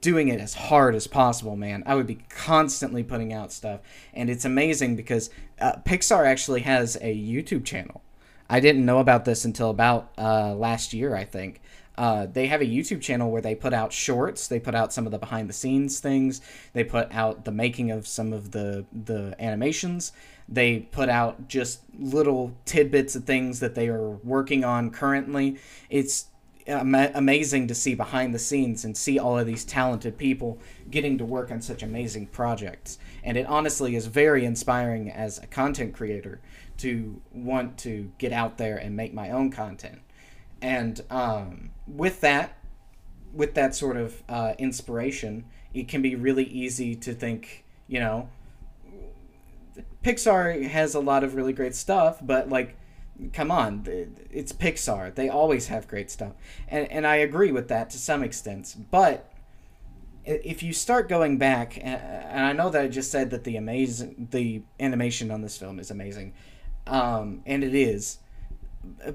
doing 0.00 0.28
it 0.28 0.40
as 0.40 0.54
hard 0.54 0.94
as 0.94 1.06
possible, 1.06 1.56
man. 1.56 1.82
I 1.86 1.94
would 1.94 2.06
be 2.06 2.18
constantly 2.28 3.02
putting 3.02 3.32
out 3.32 3.52
stuff, 3.52 3.80
and 4.12 4.28
it's 4.28 4.44
amazing 4.44 4.96
because 4.96 5.30
uh, 5.60 5.76
Pixar 5.84 6.26
actually 6.26 6.62
has 6.62 6.96
a 6.96 7.14
YouTube 7.14 7.64
channel. 7.64 8.02
I 8.48 8.60
didn't 8.60 8.84
know 8.84 8.98
about 8.98 9.24
this 9.24 9.44
until 9.44 9.70
about 9.70 10.10
uh, 10.18 10.54
last 10.54 10.92
year, 10.92 11.14
I 11.14 11.24
think. 11.24 11.60
Uh, 11.96 12.26
they 12.26 12.46
have 12.46 12.62
a 12.62 12.66
YouTube 12.66 13.02
channel 13.02 13.30
where 13.30 13.42
they 13.42 13.54
put 13.54 13.74
out 13.74 13.92
shorts. 13.92 14.48
They 14.48 14.58
put 14.58 14.74
out 14.74 14.92
some 14.92 15.04
of 15.06 15.12
the 15.12 15.18
behind 15.18 15.48
the 15.48 15.52
scenes 15.52 16.00
things. 16.00 16.40
They 16.72 16.82
put 16.82 17.12
out 17.12 17.44
the 17.44 17.52
making 17.52 17.90
of 17.90 18.06
some 18.06 18.32
of 18.32 18.52
the 18.52 18.86
the 18.90 19.36
animations. 19.38 20.12
They 20.48 20.80
put 20.80 21.08
out 21.08 21.46
just 21.46 21.80
little 21.98 22.56
tidbits 22.64 23.14
of 23.16 23.24
things 23.24 23.60
that 23.60 23.74
they 23.74 23.88
are 23.88 24.10
working 24.10 24.64
on 24.64 24.90
currently. 24.90 25.58
It's 25.90 26.29
amazing 26.70 27.66
to 27.68 27.74
see 27.74 27.94
behind 27.94 28.34
the 28.34 28.38
scenes 28.38 28.84
and 28.84 28.96
see 28.96 29.18
all 29.18 29.38
of 29.38 29.46
these 29.46 29.64
talented 29.64 30.16
people 30.16 30.58
getting 30.90 31.18
to 31.18 31.24
work 31.24 31.50
on 31.50 31.60
such 31.60 31.82
amazing 31.82 32.26
projects. 32.28 32.98
And 33.22 33.36
it 33.36 33.46
honestly 33.46 33.96
is 33.96 34.06
very 34.06 34.44
inspiring 34.44 35.10
as 35.10 35.38
a 35.38 35.46
content 35.46 35.94
creator 35.94 36.40
to 36.78 37.20
want 37.32 37.76
to 37.78 38.10
get 38.18 38.32
out 38.32 38.56
there 38.56 38.76
and 38.76 38.96
make 38.96 39.12
my 39.12 39.30
own 39.30 39.50
content. 39.50 40.00
And 40.62 41.00
um, 41.10 41.70
with 41.86 42.20
that, 42.20 42.56
with 43.32 43.54
that 43.54 43.74
sort 43.74 43.96
of 43.96 44.22
uh, 44.28 44.54
inspiration, 44.58 45.44
it 45.74 45.88
can 45.88 46.02
be 46.02 46.14
really 46.14 46.44
easy 46.44 46.94
to 46.96 47.14
think, 47.14 47.64
you 47.86 48.00
know, 48.00 48.28
Pixar 50.02 50.66
has 50.66 50.94
a 50.94 51.00
lot 51.00 51.22
of 51.22 51.34
really 51.34 51.52
great 51.52 51.74
stuff, 51.74 52.18
but 52.22 52.48
like, 52.48 52.76
come 53.32 53.50
on, 53.50 53.84
it's 54.30 54.52
Pixar. 54.52 55.14
They 55.14 55.28
always 55.28 55.68
have 55.68 55.88
great 55.88 56.10
stuff, 56.10 56.32
and 56.68 56.90
and 56.90 57.06
I 57.06 57.16
agree 57.16 57.52
with 57.52 57.68
that 57.68 57.90
to 57.90 57.98
some 57.98 58.22
extent. 58.22 58.74
But 58.90 59.30
if 60.24 60.62
you 60.62 60.72
start 60.72 61.08
going 61.08 61.38
back, 61.38 61.78
and 61.82 62.46
I 62.46 62.52
know 62.52 62.70
that 62.70 62.82
I 62.82 62.88
just 62.88 63.10
said 63.10 63.30
that 63.30 63.44
the 63.44 63.56
amazing 63.56 64.28
the 64.30 64.62
animation 64.78 65.30
on 65.30 65.42
this 65.42 65.56
film 65.56 65.78
is 65.78 65.90
amazing, 65.90 66.34
um, 66.86 67.42
and 67.46 67.64
it 67.64 67.74
is. 67.74 68.18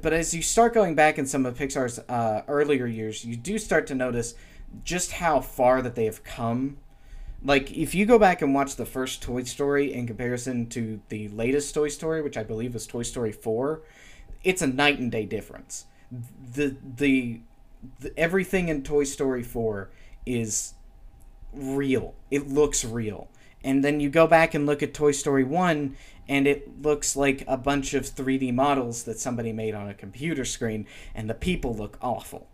But 0.02 0.14
as 0.14 0.34
you 0.34 0.42
start 0.42 0.74
going 0.74 0.94
back 0.94 1.18
in 1.18 1.26
some 1.26 1.46
of 1.46 1.58
Pixar's 1.58 2.00
uh, 2.08 2.44
earlier 2.48 2.86
years, 2.86 3.26
you 3.26 3.36
do 3.36 3.58
start 3.58 3.88
to 3.88 3.96
notice 3.96 4.36
just 4.84 5.14
how 5.14 5.40
far 5.40 5.82
that 5.82 5.96
they 5.96 6.06
have 6.06 6.24
come 6.24 6.78
like 7.44 7.72
if 7.72 7.94
you 7.94 8.06
go 8.06 8.18
back 8.18 8.42
and 8.42 8.54
watch 8.54 8.75
the 8.75 8.86
first 8.86 9.22
Toy 9.22 9.44
Story 9.44 9.94
in 9.94 10.08
comparison 10.08 10.68
to 10.70 11.01
the 11.10 11.27
latest 11.30 11.74
Toy 11.74 11.89
Story, 11.89 12.22
which 12.22 12.38
I 12.38 12.44
believe 12.44 12.74
was 12.74 12.88
Toy 12.88 13.04
Story 13.04 13.32
4, 13.32 13.82
it's 14.44 14.62
a 14.62 14.68
night 14.68 15.00
and 15.00 15.12
day 15.12 15.25
difference. 15.25 15.86
The 16.12 16.75
the, 16.98 17.42
the 18.00 18.18
everything 18.18 18.70
in 18.70 18.84
Toy 18.84 19.04
Story 19.04 19.44
4 19.44 19.89
is 20.25 20.74
real. 21.54 22.15
It 22.32 22.48
looks 22.48 22.84
real. 22.84 23.30
And 23.63 23.84
then 23.84 24.00
you 24.00 24.10
go 24.10 24.27
back 24.27 24.54
and 24.54 24.65
look 24.65 24.84
at 24.84 24.94
Toy 24.94 25.12
Story 25.12 25.44
1 25.44 25.96
and 26.27 26.48
it 26.48 26.82
looks 26.82 27.15
like 27.15 27.44
a 27.48 27.58
bunch 27.58 27.94
of 27.94 28.04
3D 28.04 28.54
models 28.54 29.04
that 29.04 29.20
somebody 29.20 29.51
made 29.51 29.74
on 29.74 29.89
a 29.89 29.94
computer 29.94 30.46
screen 30.46 30.86
and 31.13 31.30
the 31.30 31.34
people 31.34 31.75
look 31.75 31.98
awful. 32.01 32.48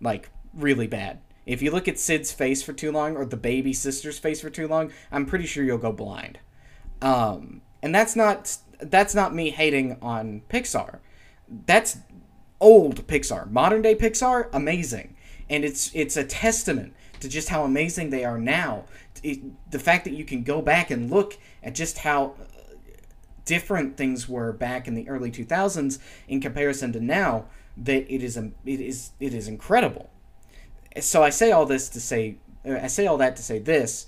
Like 0.00 0.30
really 0.54 0.86
bad. 0.86 1.20
If 1.50 1.62
you 1.62 1.72
look 1.72 1.88
at 1.88 1.98
Sid's 1.98 2.30
face 2.30 2.62
for 2.62 2.72
too 2.72 2.92
long 2.92 3.16
or 3.16 3.24
the 3.24 3.36
baby 3.36 3.72
sister's 3.72 4.20
face 4.20 4.40
for 4.40 4.50
too 4.50 4.68
long, 4.68 4.92
I'm 5.10 5.26
pretty 5.26 5.46
sure 5.46 5.64
you'll 5.64 5.78
go 5.78 5.90
blind. 5.90 6.38
Um, 7.02 7.62
and 7.82 7.92
that's 7.92 8.14
not 8.14 8.56
that's 8.80 9.16
not 9.16 9.34
me 9.34 9.50
hating 9.50 9.98
on 10.00 10.42
Pixar. 10.48 11.00
That's 11.66 11.98
old 12.60 13.04
Pixar. 13.08 13.50
Modern 13.50 13.82
day 13.82 13.96
Pixar, 13.96 14.48
amazing. 14.52 15.16
And 15.48 15.64
it's 15.64 15.90
it's 15.92 16.16
a 16.16 16.22
testament 16.22 16.94
to 17.18 17.28
just 17.28 17.48
how 17.48 17.64
amazing 17.64 18.10
they 18.10 18.24
are 18.24 18.38
now. 18.38 18.84
It, 19.24 19.40
the 19.72 19.80
fact 19.80 20.04
that 20.04 20.12
you 20.12 20.24
can 20.24 20.44
go 20.44 20.62
back 20.62 20.92
and 20.92 21.10
look 21.10 21.36
at 21.64 21.74
just 21.74 21.98
how 21.98 22.36
different 23.44 23.96
things 23.96 24.28
were 24.28 24.52
back 24.52 24.86
in 24.86 24.94
the 24.94 25.08
early 25.08 25.32
2000s 25.32 25.98
in 26.28 26.40
comparison 26.40 26.92
to 26.92 27.00
now 27.00 27.46
that 27.76 28.08
it 28.08 28.22
is 28.22 28.36
it 28.36 28.54
is 28.64 29.10
it 29.18 29.34
is 29.34 29.48
incredible 29.48 30.10
so 30.98 31.22
I 31.22 31.30
say 31.30 31.52
all 31.52 31.66
this 31.66 31.88
to 31.90 32.00
say 32.00 32.36
uh, 32.66 32.78
I 32.82 32.86
say 32.88 33.06
all 33.06 33.18
that 33.18 33.36
to 33.36 33.42
say 33.42 33.58
this 33.58 34.06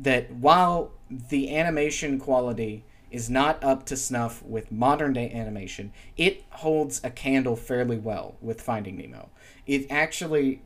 that 0.00 0.30
while 0.32 0.92
the 1.10 1.54
animation 1.54 2.18
quality 2.18 2.84
is 3.10 3.28
not 3.28 3.62
up 3.62 3.84
to 3.84 3.96
snuff 3.96 4.42
with 4.42 4.72
modern 4.72 5.12
day 5.12 5.30
animation, 5.30 5.92
it 6.16 6.44
holds 6.48 7.00
a 7.04 7.10
candle 7.10 7.56
fairly 7.56 7.98
well 7.98 8.36
with 8.40 8.62
Finding 8.62 8.96
Nemo. 8.96 9.28
It 9.66 9.86
actually 9.90 10.62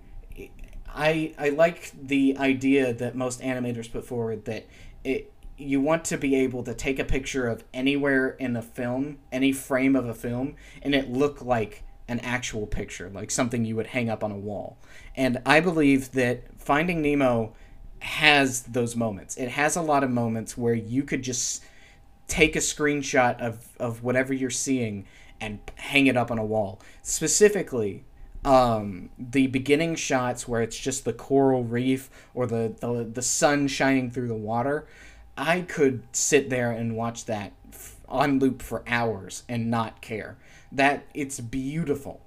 I 0.88 1.34
I 1.38 1.50
like 1.50 1.92
the 2.00 2.36
idea 2.38 2.92
that 2.94 3.14
most 3.14 3.40
animators 3.40 3.90
put 3.90 4.04
forward 4.04 4.44
that 4.44 4.66
it 5.04 5.32
you 5.58 5.80
want 5.80 6.04
to 6.04 6.18
be 6.18 6.34
able 6.36 6.62
to 6.64 6.74
take 6.74 6.98
a 6.98 7.04
picture 7.04 7.46
of 7.46 7.64
anywhere 7.72 8.30
in 8.30 8.56
a 8.56 8.62
film, 8.62 9.18
any 9.32 9.52
frame 9.52 9.96
of 9.96 10.06
a 10.06 10.14
film, 10.14 10.54
and 10.82 10.94
it 10.94 11.10
look 11.10 11.42
like 11.42 11.82
an 12.08 12.20
actual 12.20 12.66
picture, 12.66 13.10
like 13.12 13.30
something 13.30 13.64
you 13.64 13.76
would 13.76 13.88
hang 13.88 14.08
up 14.08 14.22
on 14.22 14.30
a 14.30 14.38
wall. 14.38 14.78
And 15.16 15.40
I 15.44 15.60
believe 15.60 16.12
that 16.12 16.60
Finding 16.60 17.02
Nemo 17.02 17.52
has 18.00 18.62
those 18.62 18.94
moments. 18.94 19.36
It 19.36 19.48
has 19.50 19.76
a 19.76 19.82
lot 19.82 20.04
of 20.04 20.10
moments 20.10 20.56
where 20.56 20.74
you 20.74 21.02
could 21.02 21.22
just 21.22 21.64
take 22.28 22.56
a 22.56 22.60
screenshot 22.60 23.40
of, 23.40 23.68
of 23.78 24.02
whatever 24.02 24.32
you're 24.32 24.50
seeing 24.50 25.06
and 25.40 25.58
hang 25.76 26.06
it 26.06 26.16
up 26.16 26.30
on 26.30 26.38
a 26.38 26.44
wall. 26.44 26.80
Specifically, 27.02 28.04
um, 28.44 29.10
the 29.18 29.48
beginning 29.48 29.96
shots 29.96 30.46
where 30.46 30.62
it's 30.62 30.78
just 30.78 31.04
the 31.04 31.12
coral 31.12 31.64
reef 31.64 32.08
or 32.34 32.46
the, 32.46 32.74
the, 32.80 33.04
the 33.12 33.22
sun 33.22 33.66
shining 33.66 34.10
through 34.10 34.28
the 34.28 34.34
water. 34.34 34.86
I 35.36 35.62
could 35.62 36.04
sit 36.12 36.48
there 36.48 36.70
and 36.70 36.96
watch 36.96 37.24
that 37.26 37.52
on 38.08 38.38
loop 38.38 38.62
for 38.62 38.84
hours 38.86 39.42
and 39.48 39.70
not 39.70 40.00
care 40.00 40.38
that 40.72 41.06
it's 41.14 41.40
beautiful 41.40 42.20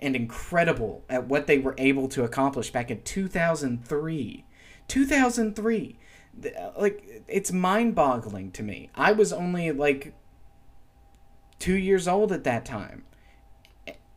and 0.00 0.14
incredible 0.14 1.04
at 1.08 1.26
what 1.26 1.46
they 1.46 1.58
were 1.58 1.74
able 1.78 2.08
to 2.08 2.24
accomplish 2.24 2.70
back 2.70 2.90
in 2.90 3.02
2003. 3.02 4.44
2003. 4.88 5.98
Uh, 6.44 6.70
like, 6.78 7.24
it's 7.28 7.50
mind 7.50 7.94
boggling 7.94 8.50
to 8.52 8.62
me. 8.62 8.90
I 8.94 9.12
was 9.12 9.32
only 9.32 9.72
like 9.72 10.14
two 11.58 11.76
years 11.76 12.06
old 12.06 12.32
at 12.32 12.44
that 12.44 12.64
time. 12.64 13.04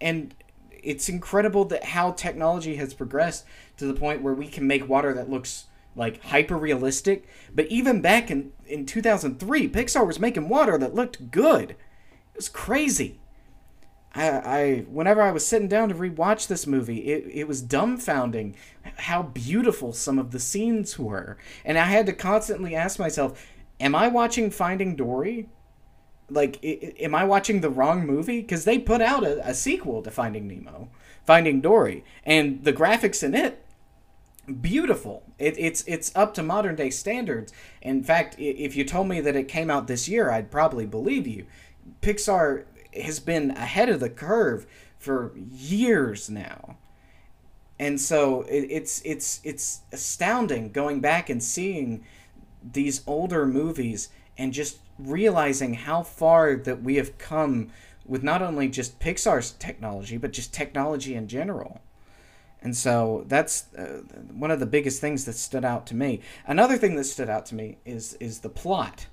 And 0.02 0.34
it's 0.72 1.10
incredible 1.10 1.66
that 1.66 1.84
how 1.86 2.12
technology 2.12 2.76
has 2.76 2.94
progressed 2.94 3.46
to 3.78 3.86
the 3.86 3.94
point 3.94 4.22
where 4.22 4.34
we 4.34 4.48
can 4.48 4.68
make 4.68 4.88
water 4.88 5.14
that 5.14 5.30
looks 5.30 5.66
like 5.96 6.24
hyper 6.24 6.58
realistic. 6.58 7.28
But 7.54 7.68
even 7.68 8.02
back 8.02 8.30
in, 8.32 8.52
in 8.66 8.86
2003, 8.86 9.70
Pixar 9.70 10.06
was 10.06 10.20
making 10.20 10.50
water 10.50 10.78
that 10.78 10.96
looked 10.96 11.32
good. 11.32 11.72
It 11.72 11.78
was 12.36 12.50
crazy. 12.50 13.20
I, 14.16 14.30
I 14.30 14.86
whenever 14.90 15.22
I 15.22 15.32
was 15.32 15.46
sitting 15.46 15.68
down 15.68 15.90
to 15.90 15.96
rewatch 15.96 16.48
this 16.48 16.66
movie, 16.66 17.00
it, 17.12 17.30
it 17.32 17.48
was 17.48 17.62
dumbfounding 17.62 18.56
how 18.98 19.24
beautiful 19.24 19.94
some 19.94 20.18
of 20.18 20.32
the 20.32 20.40
scenes 20.40 20.98
were. 20.98 21.38
And 21.64 21.78
I 21.78 21.86
had 21.86 22.06
to 22.08 22.14
constantly 22.14 22.76
ask 22.76 23.00
myself, 23.00 23.46
am 23.80 23.96
I 23.96 24.08
watching 24.08 24.50
Finding 24.50 24.96
Dory? 24.96 25.50
Like, 26.30 26.64
am 26.64 27.16
I 27.16 27.24
watching 27.24 27.62
the 27.62 27.70
wrong 27.70 28.06
movie? 28.06 28.42
Because 28.42 28.66
they 28.66 28.78
put 28.78 29.02
out 29.02 29.24
a, 29.24 29.48
a 29.48 29.54
sequel 29.54 30.04
to 30.04 30.12
Finding 30.12 30.48
Nemo, 30.48 30.90
Finding 31.26 31.60
Dory, 31.60 32.04
and 32.24 32.64
the 32.64 32.74
graphics 32.74 33.24
in 33.24 33.34
it 33.34 33.66
beautiful. 34.50 35.24
It, 35.38 35.56
it's 35.58 35.84
it's 35.88 36.12
up 36.16 36.34
to 36.36 36.44
modern 36.44 36.76
day 36.76 36.90
standards. 36.90 37.54
In 37.82 38.04
fact, 38.04 38.36
if 38.40 38.76
you 38.76 38.84
told 38.84 39.08
me 39.08 39.22
that 39.22 39.36
it 39.36 39.48
came 39.48 39.70
out 39.70 39.88
this 39.88 40.10
year, 40.10 40.32
I'd 40.32 40.52
probably 40.52 40.86
believe 40.86 41.28
you. 41.28 41.46
Pixar 42.02 42.66
has 42.94 43.20
been 43.20 43.52
ahead 43.52 43.90
of 43.90 44.00
the 44.00 44.10
curve 44.10 44.66
for 44.98 45.32
years 45.38 46.30
now. 46.30 46.78
And 47.80 48.00
so 48.00 48.42
it, 48.44 48.68
it's 48.70 49.02
it's 49.06 49.40
it's 49.44 49.82
astounding 49.92 50.72
going 50.72 51.00
back 51.00 51.30
and 51.30 51.42
seeing 51.42 52.04
these 52.74 53.02
older 53.08 53.46
movies 53.46 54.10
and 54.38 54.52
just 54.52 54.80
realizing 54.98 55.74
how 55.74 56.04
far 56.04 56.58
that 56.58 56.84
we 56.84 56.98
have 56.98 57.18
come 57.18 57.70
with 58.06 58.22
not 58.22 58.42
only 58.42 58.68
just 58.68 59.00
Pixar's 59.00 59.52
technology 59.52 60.18
but 60.18 60.34
just 60.34 60.54
technology 60.54 61.16
in 61.16 61.28
general. 61.28 61.80
And 62.62 62.76
so 62.76 63.24
that's 63.28 63.74
uh, 63.76 64.02
one 64.34 64.52
of 64.52 64.60
the 64.60 64.66
biggest 64.66 65.00
things 65.00 65.24
that 65.24 65.34
stood 65.34 65.64
out 65.64 65.88
to 65.88 65.96
me. 65.96 66.20
Another 66.46 66.78
thing 66.78 66.96
that 66.96 67.06
stood 67.06 67.30
out 67.30 67.46
to 67.48 67.56
me 67.56 67.78
is 67.86 68.16
is 68.16 68.40
the 68.40 68.50
plot. 68.50 69.08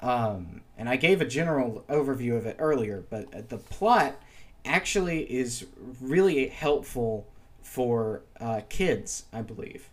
Um, 0.00 0.62
and 0.78 0.88
I 0.88 0.96
gave 0.96 1.20
a 1.20 1.26
general 1.26 1.84
overview 1.88 2.36
of 2.36 2.46
it 2.46 2.56
earlier, 2.58 3.04
but 3.10 3.48
the 3.50 3.58
plot 3.58 4.20
actually 4.64 5.30
is 5.30 5.66
really 6.00 6.48
helpful 6.48 7.26
for 7.62 8.22
uh, 8.40 8.62
kids, 8.68 9.24
I 9.32 9.42
believe. 9.42 9.90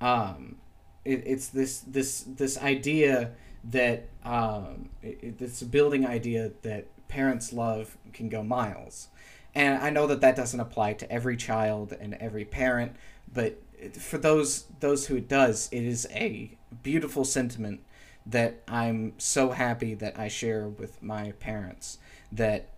Um, 0.00 0.56
it, 1.04 1.22
it's 1.24 1.48
this 1.48 1.80
this 1.80 2.22
this 2.22 2.58
idea 2.58 3.30
that 3.70 4.08
um, 4.24 4.90
it, 5.02 5.38
this 5.38 5.62
building 5.62 6.06
idea 6.06 6.50
that 6.62 6.86
parents 7.08 7.52
love 7.52 7.96
can 8.12 8.28
go 8.28 8.42
miles, 8.42 9.08
and 9.54 9.82
I 9.82 9.90
know 9.90 10.06
that 10.08 10.20
that 10.20 10.36
doesn't 10.36 10.60
apply 10.60 10.94
to 10.94 11.10
every 11.10 11.36
child 11.36 11.92
and 11.98 12.14
every 12.14 12.44
parent, 12.44 12.96
but 13.32 13.60
for 13.92 14.18
those 14.18 14.64
those 14.80 15.06
who 15.06 15.16
it 15.16 15.28
does, 15.28 15.68
it 15.70 15.84
is 15.84 16.08
a 16.10 16.56
beautiful 16.82 17.24
sentiment 17.24 17.80
that 18.26 18.62
I'm 18.66 19.12
so 19.18 19.50
happy 19.50 19.94
that 19.94 20.18
I 20.18 20.28
share 20.28 20.68
with 20.68 21.02
my 21.02 21.32
parents 21.32 21.98
that 22.32 22.70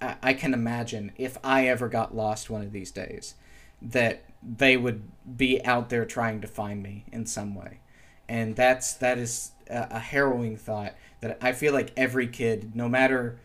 I, 0.00 0.16
I 0.22 0.32
can 0.34 0.54
imagine 0.54 1.12
if 1.16 1.38
I 1.44 1.68
ever 1.68 1.88
got 1.88 2.16
lost 2.16 2.50
one 2.50 2.62
of 2.62 2.72
these 2.72 2.90
days 2.90 3.34
that 3.80 4.24
they 4.42 4.76
would 4.76 5.02
be 5.36 5.64
out 5.64 5.88
there 5.88 6.04
trying 6.04 6.40
to 6.40 6.48
find 6.48 6.82
me 6.82 7.04
in 7.12 7.26
some 7.26 7.54
way. 7.54 7.80
And 8.28 8.56
that's 8.56 8.94
that 8.94 9.18
is 9.18 9.52
a, 9.70 9.86
a 9.92 9.98
harrowing 9.98 10.56
thought 10.56 10.94
that 11.20 11.38
I 11.40 11.52
feel 11.52 11.72
like 11.72 11.92
every 11.96 12.26
kid 12.26 12.74
no 12.74 12.88
matter 12.88 13.38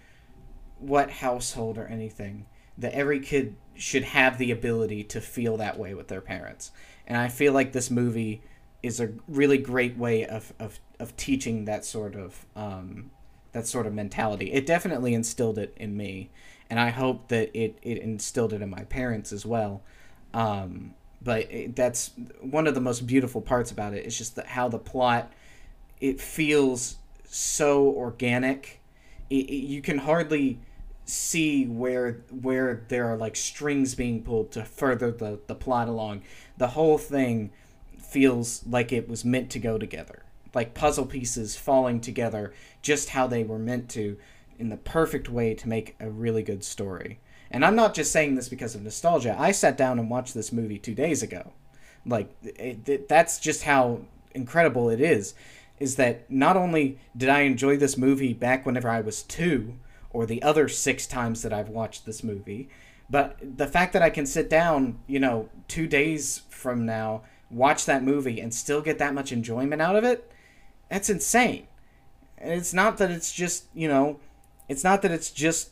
what 0.80 1.10
household 1.10 1.78
or 1.78 1.86
anything 1.88 2.46
that 2.78 2.94
every 2.94 3.20
kid 3.20 3.56
should 3.76 4.04
have 4.04 4.38
the 4.38 4.52
ability 4.52 5.04
to 5.04 5.22
feel 5.22 5.58
that 5.58 5.78
way 5.78 5.94
with 5.94 6.08
their 6.08 6.22
parents. 6.22 6.72
And 7.08 7.18
I 7.18 7.28
feel 7.28 7.54
like 7.54 7.72
this 7.72 7.90
movie 7.90 8.42
is 8.84 9.00
a 9.00 9.10
really 9.28 9.58
great 9.58 9.98
way 9.98 10.26
of, 10.26 10.54
of, 10.60 10.80
of 11.00 11.16
teaching 11.18 11.66
that 11.66 11.86
sort 11.86 12.16
of 12.16 12.46
um, 12.56 13.10
that 13.54 13.66
sort 13.66 13.88
of 13.88 13.94
mentality. 13.94 14.52
It 14.52 14.66
definitely 14.66 15.14
instilled 15.14 15.58
it 15.58 15.74
in 15.78 15.96
me, 15.96 16.30
and 16.70 16.80
I 16.80 16.90
hope 16.90 17.30
that 17.30 17.58
it, 17.58 17.78
it 17.82 18.00
instilled 18.00 18.52
it 18.52 18.62
in 18.62 18.70
my 18.70 18.84
parents 18.84 19.32
as 19.32 19.46
well. 19.46 19.82
Um, 20.34 20.96
but 21.22 21.52
it, 21.52 21.76
that's 21.76 22.12
one 22.42 22.68
of 22.68 22.76
the 22.76 22.82
most 22.82 23.08
beautiful 23.08 23.42
parts 23.42 23.72
about 23.72 23.94
it. 23.94 24.06
It's 24.06 24.18
just 24.18 24.36
that 24.36 24.48
how 24.48 24.68
the 24.68 24.80
plot 24.80 25.32
it 26.02 26.20
feels 26.20 26.98
so 27.26 27.88
organic. 27.88 28.82
It, 29.30 29.50
it, 29.50 29.66
you 29.66 29.82
can 29.82 30.00
hardly 30.00 30.60
see 31.06 31.66
where 31.66 32.24
where 32.30 32.84
there 32.88 33.08
are 33.12 33.18
like 33.18 33.36
strings 33.36 33.94
being 33.96 34.24
pulled 34.24 34.52
to 34.52 34.66
further 34.66 35.12
the, 35.12 35.40
the 35.48 35.56
plot 35.56 35.88
along. 35.88 36.24
The 36.58 36.70
whole 36.70 36.98
thing 36.98 37.52
feels 38.14 38.66
like 38.66 38.92
it 38.92 39.10
was 39.10 39.26
meant 39.26 39.50
to 39.52 39.60
go 39.60 39.78
together. 39.78 40.24
Like 40.54 40.74
puzzle 40.74 41.06
pieces 41.06 41.58
falling 41.58 42.00
together 42.00 42.54
just 42.82 43.10
how 43.10 43.28
they 43.28 43.44
were 43.44 43.60
meant 43.60 43.90
to 43.90 44.18
in 44.58 44.70
the 44.70 44.78
perfect 44.78 45.30
way 45.30 45.54
to 45.56 45.68
make 45.68 45.96
a 46.00 46.10
really 46.10 46.44
good 46.44 46.64
story. 46.64 47.20
And 47.52 47.66
I'm 47.66 47.76
not 47.76 47.94
just 47.94 48.12
saying 48.12 48.36
this 48.36 48.50
because 48.50 48.76
of 48.76 48.84
nostalgia. 48.84 49.36
I 49.38 49.52
sat 49.52 49.78
down 49.78 50.00
and 50.00 50.10
watched 50.10 50.34
this 50.34 50.52
movie 50.52 50.80
2 50.80 50.94
days 50.94 51.22
ago. 51.22 51.54
Like 52.06 52.30
it, 52.44 52.88
it, 52.88 53.10
that's 53.10 53.40
just 53.40 53.64
how 53.64 54.02
incredible 54.34 54.90
it 54.90 55.02
is 55.02 55.34
is 55.80 55.96
that 55.96 56.30
not 56.30 56.56
only 56.56 57.00
did 57.18 57.30
I 57.30 57.42
enjoy 57.42 57.78
this 57.78 57.98
movie 57.98 58.34
back 58.34 58.66
whenever 58.66 58.88
I 58.90 59.02
was 59.02 59.24
2, 59.24 59.74
or 60.14 60.28
the 60.28 60.42
other 60.44 60.70
six 60.70 61.08
times 61.08 61.42
that 61.42 61.52
I've 61.52 61.70
watched 61.70 62.06
this 62.06 62.24
movie. 62.24 62.70
But 63.10 63.38
the 63.58 63.68
fact 63.68 63.92
that 63.94 64.02
I 64.02 64.12
can 64.12 64.26
sit 64.26 64.50
down, 64.50 65.00
you 65.08 65.20
know, 65.20 65.50
two 65.68 65.88
days 65.88 66.44
from 66.50 66.86
now, 66.86 67.24
watch 67.54 67.86
that 67.86 68.04
movie 68.04 68.40
and 68.40 68.54
still 68.54 68.82
get 68.82 68.98
that 68.98 69.14
much 69.14 69.32
enjoyment 69.32 69.82
out 69.82 69.96
of 69.96 70.04
it, 70.04 70.32
that's 70.90 71.10
insane. 71.10 71.68
And 72.38 72.52
it's 72.52 72.74
not 72.74 72.98
that 72.98 73.12
it's 73.12 73.32
just, 73.32 73.66
you 73.74 73.88
know, 73.88 74.20
it's 74.68 74.84
not 74.84 75.02
that 75.02 75.12
it's 75.12 75.32
just 75.32 75.70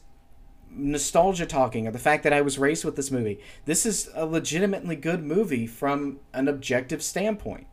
nostalgia 0.73 1.45
talking 1.45 1.87
or 1.87 1.91
the 1.91 1.99
fact 1.99 2.23
that 2.23 2.33
I 2.33 2.41
was 2.41 2.57
raised 2.57 2.85
with 2.85 2.95
this 2.95 3.11
movie. 3.11 3.39
This 3.65 3.85
is 3.85 4.09
a 4.13 4.25
legitimately 4.25 4.95
good 4.95 5.23
movie 5.23 5.67
from 5.67 6.19
an 6.33 6.47
objective 6.47 7.03
standpoint. 7.03 7.67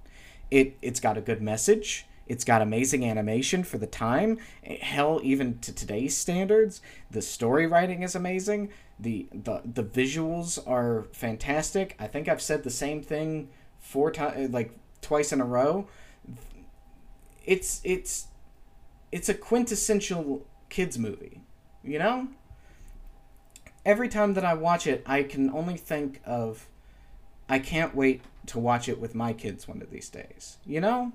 It 0.50 0.76
it's 0.82 1.00
got 1.00 1.18
a 1.18 1.22
good 1.22 1.40
message. 1.40 2.06
It's 2.26 2.44
got 2.44 2.60
amazing 2.60 3.04
animation 3.06 3.64
for 3.64 3.78
the 3.78 3.86
time. 3.86 4.38
Hell, 4.82 5.20
even 5.22 5.58
to 5.60 5.72
today's 5.72 6.16
standards, 6.16 6.82
the 7.10 7.22
story 7.22 7.66
writing 7.66 8.02
is 8.02 8.14
amazing. 8.14 8.70
The 8.98 9.28
the 9.32 9.62
the 9.64 9.84
visuals 9.84 10.58
are 10.66 11.06
fantastic. 11.12 11.94
I 11.98 12.06
think 12.06 12.28
I've 12.28 12.42
said 12.42 12.64
the 12.64 12.70
same 12.70 13.02
thing 13.02 13.48
four 13.88 14.10
times, 14.10 14.48
uh, 14.48 14.52
like 14.52 14.72
twice 15.00 15.32
in 15.32 15.40
a 15.40 15.44
row. 15.44 15.88
It's 17.44 17.80
it's 17.84 18.28
it's 19.10 19.28
a 19.28 19.34
quintessential 19.34 20.46
kids 20.68 20.98
movie, 20.98 21.40
you 21.82 21.98
know. 21.98 22.28
Every 23.84 24.08
time 24.08 24.34
that 24.34 24.44
I 24.44 24.52
watch 24.54 24.86
it, 24.86 25.02
I 25.06 25.22
can 25.22 25.48
only 25.50 25.78
think 25.78 26.20
of, 26.26 26.68
I 27.48 27.58
can't 27.58 27.94
wait 27.94 28.20
to 28.46 28.58
watch 28.58 28.86
it 28.86 29.00
with 29.00 29.14
my 29.14 29.32
kids 29.32 29.66
one 29.66 29.80
of 29.80 29.90
these 29.90 30.10
days. 30.10 30.58
You 30.66 30.80
know 30.82 31.12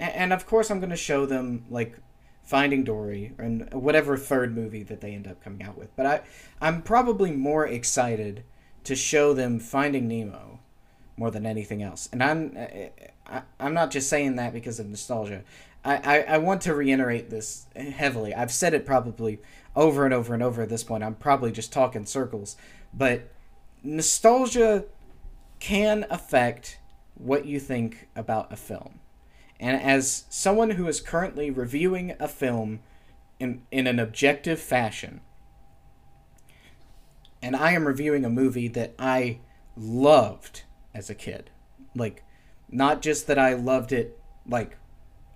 and, 0.00 0.12
and 0.14 0.32
of 0.32 0.46
course 0.46 0.70
I'm 0.70 0.80
going 0.80 0.90
to 0.90 0.96
show 0.96 1.26
them 1.26 1.66
like 1.70 1.96
Finding 2.42 2.82
Dory 2.82 3.32
and 3.38 3.72
whatever 3.72 4.16
third 4.16 4.56
movie 4.56 4.82
that 4.84 5.00
they 5.00 5.12
end 5.12 5.28
up 5.28 5.44
coming 5.44 5.62
out 5.62 5.78
with. 5.78 5.94
But 5.94 6.06
I 6.06 6.20
I'm 6.60 6.82
probably 6.82 7.30
more 7.30 7.66
excited 7.66 8.42
to 8.84 8.96
show 8.96 9.34
them 9.34 9.60
Finding 9.60 10.08
Nemo 10.08 10.58
more 11.20 11.30
than 11.30 11.44
anything 11.44 11.82
else. 11.82 12.08
And 12.12 12.22
I'm 12.22 12.56
uh, 12.56 12.60
uh, 12.60 12.88
I, 13.26 13.42
I'm 13.60 13.74
not 13.74 13.90
just 13.90 14.08
saying 14.08 14.36
that 14.36 14.52
because 14.54 14.80
of 14.80 14.86
nostalgia. 14.88 15.44
I, 15.84 15.96
I, 15.96 16.20
I 16.34 16.38
want 16.38 16.62
to 16.62 16.74
reiterate 16.74 17.30
this 17.30 17.66
heavily. 17.76 18.34
I've 18.34 18.50
said 18.50 18.74
it 18.74 18.84
probably 18.84 19.38
over 19.76 20.04
and 20.04 20.12
over 20.12 20.34
and 20.34 20.42
over 20.42 20.62
at 20.62 20.70
this 20.70 20.82
point. 20.82 21.04
I'm 21.04 21.14
probably 21.14 21.52
just 21.52 21.72
talking 21.72 22.06
circles. 22.06 22.56
But 22.92 23.30
nostalgia 23.82 24.86
can 25.60 26.06
affect 26.10 26.78
what 27.14 27.44
you 27.44 27.60
think 27.60 28.08
about 28.16 28.52
a 28.52 28.56
film. 28.56 28.98
And 29.60 29.80
as 29.80 30.24
someone 30.30 30.70
who 30.70 30.88
is 30.88 31.00
currently 31.00 31.50
reviewing 31.50 32.14
a 32.18 32.28
film 32.28 32.80
in, 33.38 33.62
in 33.70 33.86
an 33.86 33.98
objective 33.98 34.58
fashion, 34.58 35.20
and 37.42 37.54
I 37.54 37.72
am 37.72 37.86
reviewing 37.86 38.24
a 38.24 38.30
movie 38.30 38.68
that 38.68 38.94
I 38.98 39.40
loved 39.76 40.62
as 40.94 41.10
a 41.10 41.14
kid. 41.14 41.50
Like, 41.94 42.24
not 42.70 43.02
just 43.02 43.26
that 43.26 43.38
I 43.38 43.54
loved 43.54 43.92
it, 43.92 44.18
like, 44.46 44.76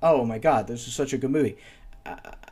oh 0.02 0.24
my 0.24 0.38
god, 0.38 0.66
this 0.66 0.86
is 0.86 0.94
such 0.94 1.12
a 1.12 1.18
good 1.18 1.30
movie. 1.30 1.56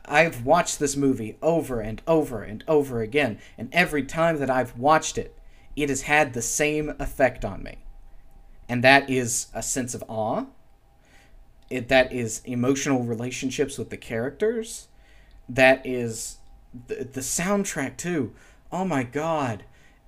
I've 0.05 0.45
watched 0.45 0.79
this 0.79 0.97
movie 0.97 1.37
over 1.41 1.79
and 1.79 2.01
over 2.07 2.43
and 2.43 2.63
over 2.67 3.01
again, 3.01 3.39
and 3.57 3.69
every 3.71 4.03
time 4.03 4.37
that 4.39 4.49
I've 4.49 4.77
watched 4.77 5.17
it, 5.17 5.37
it 5.75 5.89
has 5.89 6.03
had 6.03 6.33
the 6.33 6.41
same 6.41 6.93
effect 6.99 7.45
on 7.45 7.63
me. 7.63 7.77
And 8.67 8.83
that 8.83 9.09
is 9.09 9.47
a 9.53 9.61
sense 9.63 9.93
of 9.93 10.03
awe, 10.07 10.45
it, 11.69 11.87
that 11.89 12.11
is 12.11 12.41
emotional 12.45 13.03
relationships 13.03 13.77
with 13.77 13.89
the 13.89 13.97
characters 13.97 14.87
that 15.49 15.85
is 15.85 16.37
the, 16.87 17.03
the 17.03 17.21
soundtrack 17.21 17.97
too 17.97 18.33
oh 18.71 18.85
my 18.85 19.03
god 19.03 19.63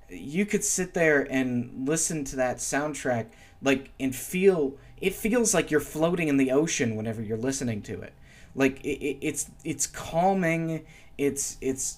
you 0.09 0.45
could 0.45 0.63
sit 0.63 0.93
there 0.93 1.21
and 1.29 1.87
listen 1.87 2.23
to 2.25 2.35
that 2.37 2.57
soundtrack 2.57 3.27
like 3.61 3.91
and 3.99 4.15
feel 4.15 4.77
it 5.01 5.13
feels 5.13 5.53
like 5.53 5.71
you're 5.71 5.79
floating 5.79 6.27
in 6.27 6.37
the 6.37 6.51
ocean 6.51 6.95
whenever 6.95 7.21
you're 7.21 7.37
listening 7.37 7.81
to 7.83 8.01
it. 8.01 8.13
Like 8.53 8.83
it, 8.83 8.99
it, 9.03 9.17
it's 9.21 9.49
it's 9.63 9.87
calming 9.87 10.85
it's 11.17 11.57
it's 11.61 11.97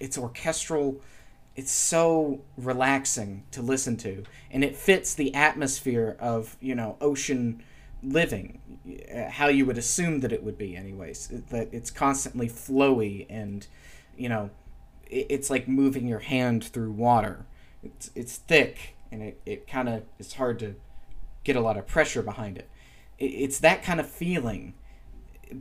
it's 0.00 0.18
orchestral 0.18 1.00
it's 1.54 1.70
so 1.70 2.40
relaxing 2.56 3.44
to 3.50 3.62
listen 3.62 3.96
to 3.98 4.24
and 4.50 4.64
it 4.64 4.74
fits 4.74 5.14
the 5.14 5.34
atmosphere 5.34 6.16
of 6.18 6.56
you 6.60 6.74
know 6.74 6.96
ocean 7.00 7.62
living 8.02 8.60
uh, 9.14 9.30
how 9.30 9.48
you 9.48 9.64
would 9.64 9.78
assume 9.78 10.20
that 10.20 10.32
it 10.32 10.42
would 10.42 10.58
be 10.58 10.76
anyways 10.76 11.28
that 11.50 11.68
it's 11.72 11.90
constantly 11.90 12.48
flowy 12.48 13.26
and 13.30 13.66
you 14.16 14.28
know 14.28 14.50
it's 15.12 15.50
like 15.50 15.68
moving 15.68 16.06
your 16.06 16.20
hand 16.20 16.64
through 16.64 16.92
water. 16.92 17.46
It's 17.82 18.10
it's 18.14 18.36
thick 18.36 18.96
and 19.10 19.22
it, 19.22 19.40
it 19.44 19.66
kind 19.66 19.88
of 19.88 20.02
it's 20.18 20.34
hard 20.34 20.58
to 20.60 20.74
get 21.44 21.56
a 21.56 21.60
lot 21.60 21.76
of 21.76 21.86
pressure 21.86 22.22
behind 22.22 22.58
it. 22.58 22.68
It's 23.18 23.58
that 23.60 23.82
kind 23.82 24.00
of 24.00 24.08
feeling 24.08 24.74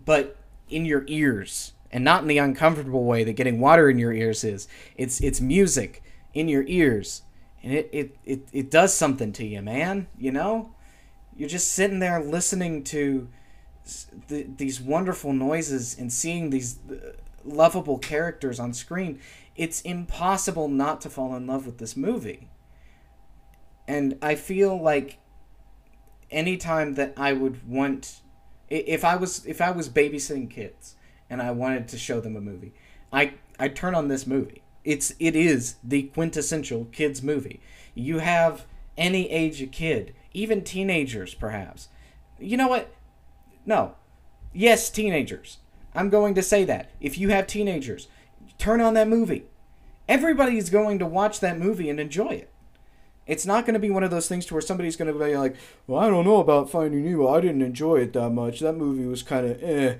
but 0.05 0.37
in 0.69 0.85
your 0.85 1.03
ears 1.07 1.73
and 1.91 2.03
not 2.03 2.21
in 2.21 2.27
the 2.29 2.37
uncomfortable 2.37 3.03
way 3.03 3.23
that 3.25 3.33
getting 3.33 3.59
water 3.59 3.89
in 3.89 3.97
your 3.97 4.13
ears 4.13 4.43
is. 4.43 4.67
It's 4.95 5.19
it's 5.21 5.41
music 5.41 6.01
in 6.33 6.47
your 6.47 6.63
ears 6.67 7.23
and 7.61 7.73
it 7.73 7.89
it, 7.91 8.17
it, 8.23 8.47
it 8.53 8.71
does 8.71 8.93
something 8.93 9.33
to 9.33 9.45
you 9.45 9.61
man 9.61 10.07
you 10.17 10.31
know? 10.31 10.73
You're 11.35 11.49
just 11.49 11.71
sitting 11.71 11.99
there 11.99 12.21
listening 12.21 12.83
to 12.85 13.27
th- 14.27 14.47
these 14.57 14.79
wonderful 14.79 15.33
noises 15.33 15.97
and 15.97 16.11
seeing 16.11 16.49
these 16.49 16.79
lovable 17.45 17.97
characters 17.97 18.60
on 18.60 18.73
screen. 18.73 19.19
It's 19.56 19.82
impossible 19.82 20.67
not 20.67 21.01
to 21.01 21.10
fall 21.10 21.36
in 21.36 21.47
love 21.47 21.65
with 21.65 21.77
this 21.77 21.97
movie. 21.97 22.49
And 23.88 24.17
I 24.21 24.36
feel 24.36 24.82
like 24.82 25.19
anytime 26.30 26.93
that 26.95 27.13
I 27.17 27.34
would 27.34 27.67
want 27.67 28.21
if 28.69 29.04
I 29.04 29.17
was 29.17 29.45
if 29.45 29.60
I 29.60 29.71
was 29.71 29.89
babysitting 29.89 30.49
kids 30.49 30.95
and 31.30 31.41
I 31.41 31.51
wanted 31.51 31.89
to 31.89 31.97
show 31.97 32.21
them 32.21 32.36
a 32.38 32.41
movie, 32.41 32.73
I 33.12 33.34
I 33.60 33.67
turn 33.67 33.95
on 33.95 34.08
this 34.08 34.25
movie. 34.25 34.63
It's 34.84 35.13
it 35.19 35.36
is 35.36 35.75
the 35.84 36.04
quintessential 36.04 36.86
kids 36.86 37.21
movie. 37.21 37.60
You 37.93 38.19
have 38.19 38.65
any 38.97 39.30
age 39.30 39.62
of 39.62 39.71
kid 39.71 40.13
even 40.34 40.63
teenagers, 40.63 41.34
perhaps. 41.34 41.89
You 42.39 42.58
know 42.58 42.67
what? 42.67 42.93
No. 43.65 43.95
Yes, 44.54 44.89
teenagers. 44.89 45.58
I'm 45.93 46.10
going 46.10 46.36
to 46.36 46.43
say 46.43 46.63
that. 46.65 46.91
If 46.99 47.17
you 47.17 47.30
have 47.30 47.47
teenagers, 47.47 48.08
turn 48.58 48.82
on 48.82 48.93
that 48.95 49.08
movie. 49.08 49.45
Everybody's 50.08 50.69
going 50.69 50.99
to 50.99 51.06
watch 51.06 51.39
that 51.39 51.60
movie 51.60 51.89
and 51.89 51.99
enjoy 51.99 52.30
it. 52.30 52.49
It's 53.27 53.45
not 53.45 53.65
going 53.65 53.75
to 53.75 53.80
be 53.80 53.91
one 53.91 54.04
of 54.04 54.12
those 54.12 54.27
things 54.27 54.45
to 54.47 54.56
where 54.56 54.62
somebody's 54.62 54.95
going 54.95 55.13
to 55.13 55.17
be 55.17 55.38
like, 55.38 55.56
"Well, 55.86 55.99
I 55.99 56.10
don't 56.10 56.25
know 56.25 56.41
about 56.41 56.71
Finding 56.71 57.06
Nemo. 57.06 57.30
I 57.30 57.39
didn't 57.39 57.62
enjoy 57.62 57.97
it 57.97 58.13
that 58.13 58.32
much. 58.32 58.60
That 58.60 58.73
movie 58.73 59.06
was 59.06 59.23
kind 59.23 59.45
of 59.45 59.63
eh." 59.63 59.97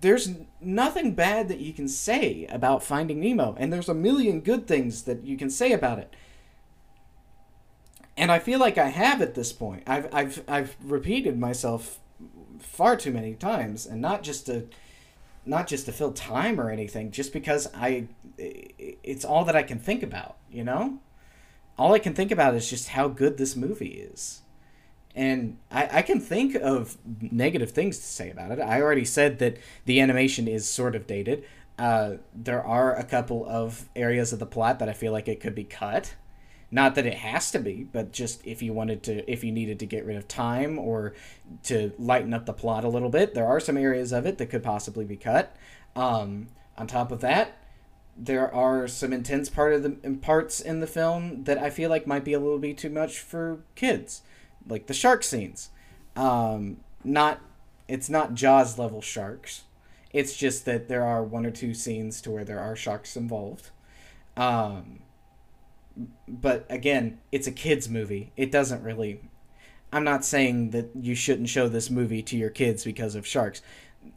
There's 0.00 0.30
nothing 0.60 1.14
bad 1.14 1.48
that 1.48 1.60
you 1.60 1.72
can 1.72 1.88
say 1.88 2.46
about 2.50 2.82
Finding 2.82 3.20
Nemo, 3.20 3.54
and 3.58 3.72
there's 3.72 3.88
a 3.88 3.94
million 3.94 4.40
good 4.40 4.66
things 4.66 5.04
that 5.04 5.24
you 5.24 5.36
can 5.36 5.48
say 5.48 5.72
about 5.72 6.00
it 6.00 6.14
and 8.18 8.32
I 8.32 8.40
feel 8.40 8.58
like 8.58 8.76
I 8.76 8.88
have 8.88 9.22
at 9.22 9.34
this 9.34 9.52
point. 9.52 9.84
I've 9.86 10.12
I've 10.12 10.44
I've 10.48 10.76
repeated 10.82 11.38
myself 11.38 12.00
far 12.58 12.96
too 12.96 13.12
many 13.12 13.34
times, 13.34 13.86
and 13.86 14.00
not 14.00 14.22
just 14.22 14.46
to 14.46 14.66
not 15.46 15.66
just 15.66 15.86
to 15.86 15.92
fill 15.92 16.12
time 16.12 16.60
or 16.60 16.70
anything, 16.70 17.10
just 17.10 17.32
because 17.32 17.68
I 17.74 18.08
it's 18.36 19.24
all 19.24 19.44
that 19.44 19.56
I 19.56 19.62
can 19.62 19.78
think 19.78 20.02
about. 20.02 20.36
You 20.50 20.64
know, 20.64 20.98
all 21.78 21.94
I 21.94 21.98
can 21.98 22.14
think 22.14 22.30
about 22.30 22.54
is 22.54 22.68
just 22.68 22.88
how 22.88 23.08
good 23.08 23.38
this 23.38 23.56
movie 23.56 24.08
is. 24.12 24.42
And 25.14 25.58
I, 25.70 25.98
I 25.98 26.02
can 26.02 26.20
think 26.20 26.54
of 26.54 26.96
negative 27.20 27.72
things 27.72 27.98
to 27.98 28.04
say 28.04 28.30
about 28.30 28.52
it. 28.52 28.60
I 28.60 28.80
already 28.80 29.04
said 29.04 29.38
that 29.40 29.56
the 29.84 30.00
animation 30.00 30.46
is 30.46 30.68
sort 30.68 30.94
of 30.94 31.06
dated. 31.08 31.44
Uh, 31.76 32.14
there 32.34 32.62
are 32.64 32.94
a 32.94 33.04
couple 33.04 33.44
of 33.48 33.88
areas 33.96 34.32
of 34.32 34.38
the 34.38 34.46
plot 34.46 34.78
that 34.78 34.88
I 34.88 34.92
feel 34.92 35.12
like 35.12 35.26
it 35.26 35.40
could 35.40 35.54
be 35.54 35.64
cut 35.64 36.14
Not 36.70 36.94
that 36.96 37.06
it 37.06 37.14
has 37.14 37.50
to 37.52 37.58
be, 37.58 37.84
but 37.84 38.12
just 38.12 38.46
if 38.46 38.62
you 38.62 38.74
wanted 38.74 39.02
to, 39.04 39.30
if 39.30 39.42
you 39.42 39.50
needed 39.50 39.78
to 39.78 39.86
get 39.86 40.04
rid 40.04 40.16
of 40.16 40.28
time 40.28 40.78
or 40.78 41.14
to 41.64 41.92
lighten 41.98 42.34
up 42.34 42.44
the 42.44 42.52
plot 42.52 42.84
a 42.84 42.88
little 42.88 43.08
bit, 43.08 43.34
there 43.34 43.46
are 43.46 43.60
some 43.60 43.78
areas 43.78 44.12
of 44.12 44.26
it 44.26 44.36
that 44.38 44.50
could 44.50 44.62
possibly 44.62 45.06
be 45.06 45.16
cut. 45.16 45.56
Um, 45.96 46.48
on 46.76 46.86
top 46.86 47.10
of 47.10 47.20
that, 47.22 47.56
there 48.16 48.52
are 48.52 48.86
some 48.86 49.12
intense 49.12 49.48
part 49.48 49.72
of 49.72 49.82
the 49.82 50.18
parts 50.20 50.60
in 50.60 50.80
the 50.80 50.86
film 50.86 51.44
that 51.44 51.56
I 51.56 51.70
feel 51.70 51.88
like 51.88 52.06
might 52.06 52.24
be 52.24 52.34
a 52.34 52.40
little 52.40 52.58
bit 52.58 52.76
too 52.76 52.90
much 52.90 53.20
for 53.20 53.60
kids, 53.74 54.22
like 54.66 54.88
the 54.88 54.94
shark 54.94 55.22
scenes. 55.22 55.70
Um, 56.16 56.78
not, 57.02 57.40
it's 57.86 58.10
not 58.10 58.34
Jaws 58.34 58.78
level 58.78 59.00
sharks. 59.00 59.62
It's 60.12 60.36
just 60.36 60.64
that 60.64 60.88
there 60.88 61.04
are 61.04 61.22
one 61.22 61.46
or 61.46 61.50
two 61.50 61.74
scenes 61.74 62.20
to 62.22 62.30
where 62.30 62.44
there 62.44 62.60
are 62.60 62.74
sharks 62.74 63.16
involved. 63.16 63.70
Um, 64.36 65.00
but 66.26 66.66
again, 66.70 67.18
it's 67.32 67.46
a 67.46 67.52
kids 67.52 67.88
movie. 67.88 68.32
It 68.36 68.52
doesn't 68.52 68.82
really. 68.82 69.20
I'm 69.92 70.04
not 70.04 70.24
saying 70.24 70.70
that 70.70 70.90
you 71.00 71.14
shouldn't 71.14 71.48
show 71.48 71.68
this 71.68 71.88
movie 71.88 72.22
to 72.22 72.36
your 72.36 72.50
kids 72.50 72.84
because 72.84 73.14
of 73.14 73.26
sharks. 73.26 73.62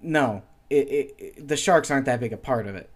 No, 0.02 0.44
it, 0.70 0.88
it, 0.88 1.15
it, 1.17 1.48
the 1.48 1.56
sharks 1.58 1.89
aren't 1.89 2.06
that 2.06 2.20
big 2.20 2.34
a 2.34 2.38
part 2.38 2.67
of 2.67 2.76
it. 2.76 2.89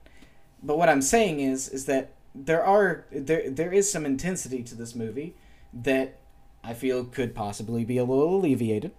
But 0.62 0.78
what 0.78 0.90
I'm 0.90 1.02
saying 1.02 1.40
is, 1.40 1.70
is 1.70 1.86
that 1.86 2.14
there 2.34 2.64
are 2.66 3.06
there 3.12 3.50
there 3.50 3.72
is 3.72 3.90
some 3.90 4.06
intensity 4.06 4.62
to 4.64 4.76
this 4.76 4.94
movie 4.94 5.36
that 5.74 6.20
I 6.64 6.74
feel 6.74 7.06
could 7.06 7.36
possibly 7.36 7.86
be 7.86 7.98
a 7.98 8.04
little 8.04 8.36
alleviated. 8.36 8.92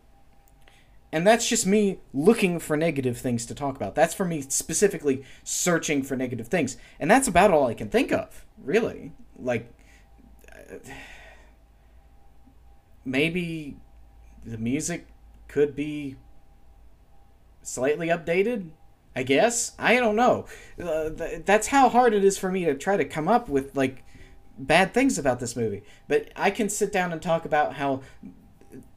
And 1.12 1.26
that's 1.26 1.48
just 1.48 1.66
me 1.66 2.00
looking 2.12 2.58
for 2.58 2.76
negative 2.76 3.18
things 3.18 3.46
to 3.46 3.54
talk 3.54 3.76
about. 3.76 3.94
That's 3.94 4.14
for 4.14 4.24
me 4.24 4.42
specifically 4.42 5.24
searching 5.44 6.02
for 6.02 6.16
negative 6.16 6.48
things. 6.48 6.76
And 7.00 7.10
that's 7.10 7.28
about 7.28 7.50
all 7.50 7.66
I 7.66 7.74
can 7.74 7.88
think 7.88 8.12
of, 8.12 8.44
really. 8.62 9.12
Like, 9.38 9.72
maybe 13.04 13.76
the 14.44 14.58
music 14.58 15.06
could 15.48 15.74
be 15.74 16.16
slightly 17.62 18.08
updated 18.08 18.70
i 19.16 19.22
guess? 19.22 19.72
I 19.78 19.94
don't 19.94 20.14
know. 20.14 20.44
Uh, 20.80 21.08
th- 21.08 21.44
that's 21.46 21.68
how 21.68 21.88
hard 21.88 22.12
it 22.12 22.22
is 22.22 22.36
for 22.36 22.52
me 22.52 22.66
to 22.66 22.74
try 22.74 22.98
to 22.98 23.04
come 23.04 23.26
up 23.26 23.48
with 23.48 23.74
like 23.74 24.04
bad 24.58 24.92
things 24.92 25.18
about 25.18 25.40
this 25.40 25.56
movie. 25.56 25.82
But 26.06 26.30
i 26.36 26.50
can 26.50 26.68
sit 26.68 26.92
down 26.92 27.12
and 27.12 27.20
talk 27.20 27.44
about 27.46 27.74
how 27.74 28.02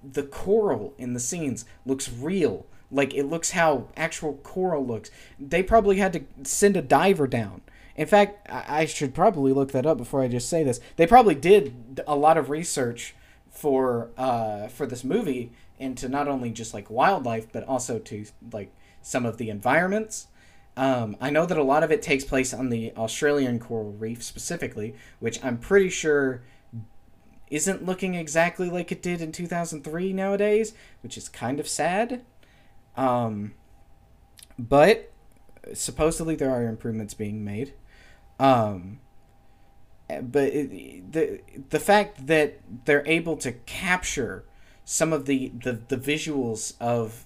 the 0.04 0.24
coral 0.24 0.94
in 0.98 1.14
the 1.14 1.20
scenes 1.22 1.64
looks 1.86 2.12
real. 2.12 2.66
Like 2.92 3.14
it 3.14 3.26
looks 3.26 3.52
how 3.52 3.88
actual 3.96 4.34
coral 4.44 4.86
looks. 4.86 5.10
They 5.40 5.64
probably 5.64 5.98
had 5.98 6.14
to 6.14 6.24
send 6.44 6.76
a 6.76 6.82
diver 6.82 7.28
down 7.28 7.62
in 8.00 8.08
fact, 8.08 8.48
I 8.50 8.86
should 8.86 9.14
probably 9.14 9.52
look 9.52 9.74
that 9.74 9.86
up 9.86 9.98
before 9.98 10.22
I 10.22 10.30
just 10.30 10.48
say 10.48 10.64
this. 10.64 10.80
They 10.96 11.06
probably 11.06 11.36
did 11.36 12.02
a 12.08 12.16
lot 12.16 12.38
of 12.38 12.50
research 12.50 13.14
for 13.52 14.10
uh, 14.18 14.70
for 14.70 14.86
this 14.86 15.04
movie 15.04 15.52
into 15.78 16.08
not 16.08 16.30
only 16.30 16.50
just 16.50 16.74
like 16.74 16.90
wildlife, 16.90 17.52
but 17.52 17.66
also 17.66 18.00
to 18.00 18.26
like 18.54 18.74
some 19.02 19.26
of 19.26 19.36
the 19.36 19.50
environments. 19.50 20.28
Um, 20.78 21.18
I 21.20 21.30
know 21.30 21.46
that 21.46 21.58
a 21.58 21.64
lot 21.64 21.84
of 21.84 21.92
it 21.92 22.02
takes 22.02 22.24
place 22.24 22.54
on 22.54 22.70
the 22.70 22.94
Australian 22.96 23.60
coral 23.60 23.92
reef 23.92 24.24
specifically, 24.24 24.96
which 25.20 25.44
I'm 25.44 25.58
pretty 25.58 25.90
sure 25.90 26.42
isn't 27.52 27.86
looking 27.86 28.16
exactly 28.16 28.70
like 28.70 28.94
it 28.94 29.02
did 29.02 29.20
in 29.20 29.34
2003 29.34 30.14
nowadays, 30.14 30.74
which 31.04 31.18
is 31.18 31.28
kind 31.28 31.60
of 31.60 31.68
sad. 31.68 32.24
Um, 32.96 33.56
but 34.58 35.12
supposedly 35.74 36.36
there 36.36 36.50
are 36.50 36.64
improvements 36.64 37.14
being 37.14 37.44
made. 37.44 37.74
Um, 38.40 39.00
but 40.08 40.54
it, 40.54 41.12
the 41.12 41.42
the 41.70 41.80
fact 41.80 42.28
that 42.28 42.60
they're 42.86 43.06
able 43.06 43.38
to 43.38 43.52
capture 43.52 44.46
some 44.86 45.14
of 45.14 45.26
the, 45.26 45.50
the, 45.64 45.74
the 45.88 45.98
visuals 45.98 46.74
of 46.80 47.26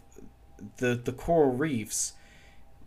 the 0.78 0.96
the 0.96 1.14
coral 1.14 1.54
reefs 1.54 2.14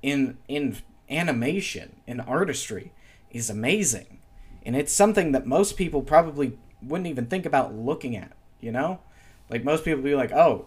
in 0.02 0.36
in 0.48 0.76
animation 1.08 1.96
in 2.06 2.20
artistry 2.20 2.92
is 3.30 3.48
amazing. 3.48 4.18
And 4.64 4.76
it's 4.76 4.92
something 4.92 5.32
that 5.32 5.46
most 5.46 5.76
people 5.76 6.02
probably 6.02 6.58
wouldn't 6.82 7.06
even 7.06 7.26
think 7.26 7.46
about 7.46 7.74
looking 7.74 8.16
at 8.16 8.32
you 8.60 8.72
know? 8.72 9.00
Like 9.48 9.64
most 9.64 9.84
people 9.84 10.02
be 10.02 10.14
like 10.14 10.32
oh 10.32 10.66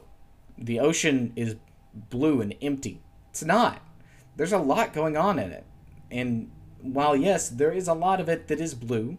the 0.57 0.79
ocean 0.79 1.33
is 1.35 1.55
blue 1.93 2.41
and 2.41 2.55
empty. 2.61 3.01
It's 3.29 3.43
not. 3.43 3.81
There's 4.35 4.53
a 4.53 4.57
lot 4.57 4.93
going 4.93 5.17
on 5.17 5.39
in 5.39 5.51
it. 5.51 5.65
And 6.11 6.49
while 6.81 7.15
yes, 7.15 7.49
there 7.49 7.71
is 7.71 7.87
a 7.87 7.93
lot 7.93 8.19
of 8.19 8.29
it 8.29 8.47
that 8.47 8.59
is 8.59 8.73
blue 8.73 9.17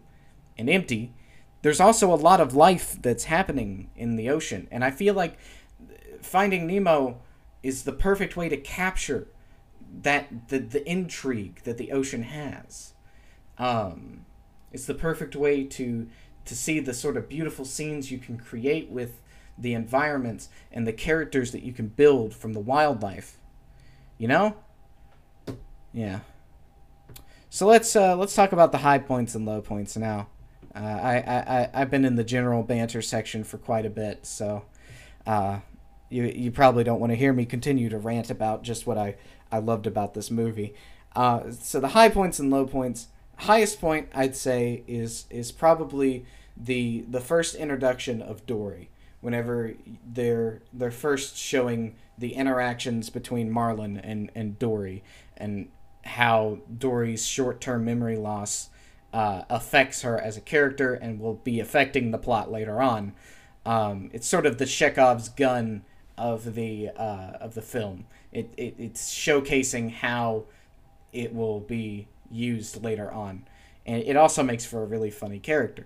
and 0.57 0.69
empty, 0.69 1.13
there's 1.61 1.79
also 1.79 2.13
a 2.13 2.15
lot 2.15 2.41
of 2.41 2.55
life 2.55 2.97
that's 3.01 3.25
happening 3.25 3.89
in 3.95 4.15
the 4.15 4.29
ocean. 4.29 4.67
And 4.71 4.83
I 4.83 4.91
feel 4.91 5.13
like 5.13 5.37
Finding 6.21 6.67
Nemo 6.67 7.19
is 7.63 7.83
the 7.83 7.91
perfect 7.91 8.35
way 8.35 8.49
to 8.49 8.57
capture 8.57 9.27
that 10.01 10.49
the, 10.49 10.59
the 10.59 10.89
intrigue 10.89 11.61
that 11.63 11.77
the 11.77 11.91
ocean 11.91 12.23
has. 12.23 12.93
Um, 13.57 14.25
it's 14.71 14.85
the 14.85 14.93
perfect 14.93 15.35
way 15.35 15.63
to 15.65 16.07
to 16.43 16.55
see 16.55 16.79
the 16.79 16.93
sort 16.93 17.17
of 17.17 17.29
beautiful 17.29 17.65
scenes 17.65 18.09
you 18.09 18.17
can 18.17 18.35
create 18.35 18.89
with 18.89 19.21
the 19.57 19.75
environments 19.75 20.49
and 20.71 20.87
the 20.87 20.93
characters 20.93 21.51
that 21.51 21.61
you 21.61 21.71
can 21.71 21.87
build 21.87 22.33
from 22.33 22.53
the 22.53 22.59
wildlife. 22.59 23.37
You 24.17 24.27
know? 24.27 24.55
Yeah. 25.93 26.21
So 27.53 27.67
let's 27.67 27.97
uh, 27.97 28.15
let's 28.15 28.33
talk 28.33 28.53
about 28.53 28.71
the 28.71 28.77
high 28.77 28.97
points 28.97 29.35
and 29.35 29.45
low 29.45 29.59
points 29.59 29.97
now. 29.97 30.29
Uh, 30.73 30.79
I, 30.79 31.15
I 31.17 31.69
I've 31.73 31.91
been 31.91 32.05
in 32.05 32.15
the 32.15 32.23
general 32.23 32.63
banter 32.63 33.01
section 33.01 33.43
for 33.43 33.57
quite 33.57 33.85
a 33.85 33.89
bit, 33.89 34.25
so 34.25 34.63
uh, 35.27 35.59
you 36.09 36.23
you 36.23 36.49
probably 36.49 36.85
don't 36.85 37.01
want 37.01 37.11
to 37.11 37.17
hear 37.17 37.33
me 37.33 37.45
continue 37.45 37.89
to 37.89 37.97
rant 37.97 38.29
about 38.29 38.63
just 38.63 38.87
what 38.87 38.97
I, 38.97 39.17
I 39.51 39.59
loved 39.59 39.85
about 39.85 40.13
this 40.13 40.31
movie. 40.31 40.73
Uh, 41.13 41.51
so 41.51 41.81
the 41.81 41.89
high 41.89 42.07
points 42.07 42.39
and 42.39 42.49
low 42.49 42.65
points. 42.65 43.09
Highest 43.35 43.81
point 43.81 44.07
I'd 44.15 44.37
say 44.37 44.85
is 44.87 45.25
is 45.29 45.51
probably 45.51 46.25
the 46.55 47.01
the 47.01 47.19
first 47.19 47.55
introduction 47.55 48.21
of 48.21 48.45
Dory. 48.45 48.91
Whenever 49.19 49.73
they're 50.09 50.61
they're 50.71 50.89
first 50.89 51.35
showing 51.35 51.95
the 52.17 52.33
interactions 52.33 53.09
between 53.09 53.51
Marlin 53.51 53.97
and, 53.97 54.31
and 54.35 54.57
Dory 54.57 55.03
and 55.35 55.67
how 56.03 56.59
Dory's 56.77 57.25
short 57.25 57.61
term 57.61 57.85
memory 57.85 58.17
loss 58.17 58.69
uh, 59.13 59.43
affects 59.49 60.01
her 60.01 60.19
as 60.19 60.37
a 60.37 60.41
character 60.41 60.93
and 60.93 61.19
will 61.19 61.35
be 61.35 61.59
affecting 61.59 62.11
the 62.11 62.17
plot 62.17 62.51
later 62.51 62.81
on. 62.81 63.13
Um, 63.65 64.09
it's 64.13 64.27
sort 64.27 64.45
of 64.45 64.57
the 64.57 64.65
Chekhov's 64.65 65.29
gun 65.29 65.83
of 66.17 66.55
the 66.55 66.89
uh, 66.89 67.37
of 67.39 67.53
the 67.53 67.61
film. 67.61 68.05
It, 68.31 68.53
it 68.57 68.75
it's 68.77 69.13
showcasing 69.13 69.91
how 69.91 70.45
it 71.11 71.33
will 71.33 71.59
be 71.59 72.07
used 72.29 72.83
later 72.83 73.11
on, 73.11 73.45
and 73.85 74.03
it 74.03 74.15
also 74.15 74.43
makes 74.43 74.65
for 74.65 74.81
a 74.83 74.85
really 74.85 75.11
funny 75.11 75.39
character. 75.39 75.85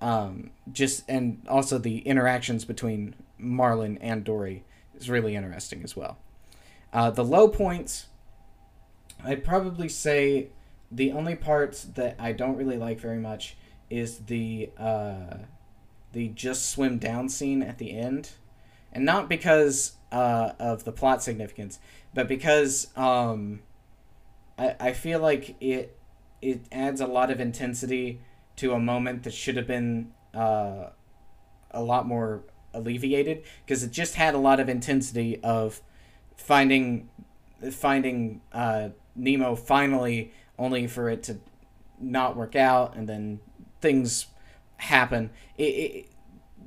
Um, 0.00 0.50
just 0.72 1.04
and 1.08 1.46
also 1.48 1.78
the 1.78 1.98
interactions 1.98 2.64
between 2.64 3.14
Marlin 3.38 3.98
and 3.98 4.24
Dory 4.24 4.64
is 4.94 5.10
really 5.10 5.36
interesting 5.36 5.82
as 5.84 5.96
well. 5.96 6.18
Uh, 6.92 7.10
the 7.10 7.24
low 7.24 7.48
points 7.48 8.06
I'd 9.24 9.44
probably 9.44 9.88
say 9.88 10.48
the 10.90 11.12
only 11.12 11.34
parts 11.34 11.84
that 11.84 12.16
I 12.18 12.32
don't 12.32 12.56
really 12.56 12.76
like 12.76 13.00
very 13.00 13.18
much 13.18 13.56
is 13.88 14.18
the 14.18 14.70
uh, 14.78 15.38
the 16.12 16.28
just 16.28 16.70
swim 16.70 16.98
down 16.98 17.28
scene 17.28 17.62
at 17.62 17.78
the 17.78 17.96
end, 17.96 18.30
and 18.92 19.04
not 19.04 19.28
because 19.28 19.96
uh, 20.10 20.52
of 20.58 20.84
the 20.84 20.92
plot 20.92 21.22
significance, 21.22 21.78
but 22.14 22.28
because 22.28 22.88
um, 22.96 23.60
I 24.58 24.74
I 24.80 24.92
feel 24.92 25.20
like 25.20 25.56
it 25.60 25.96
it 26.40 26.62
adds 26.72 27.00
a 27.00 27.06
lot 27.06 27.30
of 27.30 27.40
intensity 27.40 28.20
to 28.56 28.72
a 28.72 28.78
moment 28.78 29.22
that 29.22 29.32
should 29.32 29.56
have 29.56 29.66
been 29.66 30.12
uh, 30.34 30.90
a 31.70 31.82
lot 31.82 32.06
more 32.06 32.42
alleviated. 32.74 33.42
Because 33.64 33.82
it 33.82 33.92
just 33.92 34.16
had 34.16 34.34
a 34.34 34.38
lot 34.38 34.60
of 34.60 34.68
intensity 34.68 35.40
of 35.42 35.80
finding 36.36 37.08
finding 37.70 38.40
uh, 38.52 38.90
Nemo 39.14 39.54
finally, 39.54 40.32
only 40.58 40.86
for 40.86 41.08
it 41.08 41.22
to 41.24 41.38
not 42.00 42.36
work 42.36 42.56
out, 42.56 42.96
and 42.96 43.08
then 43.08 43.40
things 43.80 44.26
happen. 44.76 45.30
It, 45.56 45.62
it, 45.62 46.06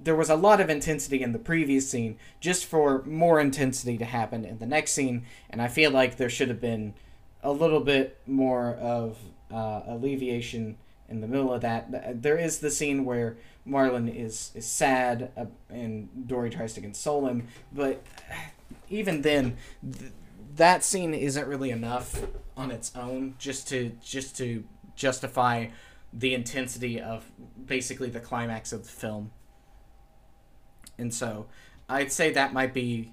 there 0.04 0.16
was 0.16 0.30
a 0.30 0.36
lot 0.36 0.62
of 0.62 0.70
intensity 0.70 1.22
in 1.22 1.32
the 1.32 1.40
previous 1.40 1.90
scene, 1.90 2.18
just 2.40 2.66
for 2.66 3.04
more 3.06 3.40
intensity 3.40 3.98
to 3.98 4.06
happen 4.06 4.46
in 4.46 4.60
the 4.60 4.66
next 4.66 4.92
scene, 4.92 5.26
and 5.50 5.62
I 5.62 5.68
feel 5.68 5.92
like 5.92 6.18
there 6.18 6.30
should 6.30 6.50
have 6.50 6.62
been 6.62 6.94
a 7.42 7.52
little 7.52 7.80
bit 7.80 8.20
more 8.26 8.76
of 8.76 9.18
uh, 9.52 9.82
alleviation 9.88 10.78
in 11.10 11.22
the 11.22 11.28
middle 11.28 11.54
of 11.54 11.62
that. 11.62 12.22
There 12.22 12.38
is 12.38 12.60
the 12.60 12.72
scene 12.72 13.06
where 13.06 13.38
Marlin 13.66 14.08
is 14.08 14.52
is 14.56 14.66
sad 14.66 15.32
uh, 15.36 15.46
and 15.70 16.28
Dory 16.28 16.50
tries 16.50 16.74
to 16.74 16.82
console 16.82 17.28
him, 17.28 17.48
but 17.72 18.04
even 18.90 19.22
then. 19.22 19.58
Th- 19.84 20.12
that 20.56 20.84
scene 20.84 21.14
isn't 21.14 21.48
really 21.48 21.72
enough 21.72 22.24
on 22.56 22.72
its 22.72 22.96
own 22.96 23.36
just 23.38 23.68
to 23.70 23.92
just 24.02 24.38
to 24.38 24.64
justify 24.96 25.68
the 26.14 26.34
intensity 26.34 27.02
of 27.02 27.30
basically 27.66 28.10
the 28.10 28.20
climax 28.20 28.72
of 28.72 28.84
the 28.84 28.90
film. 28.90 29.32
And 30.98 31.14
so 31.14 31.48
I'd 31.90 32.12
say 32.12 32.32
that 32.32 32.54
might 32.54 32.74
be 32.74 33.12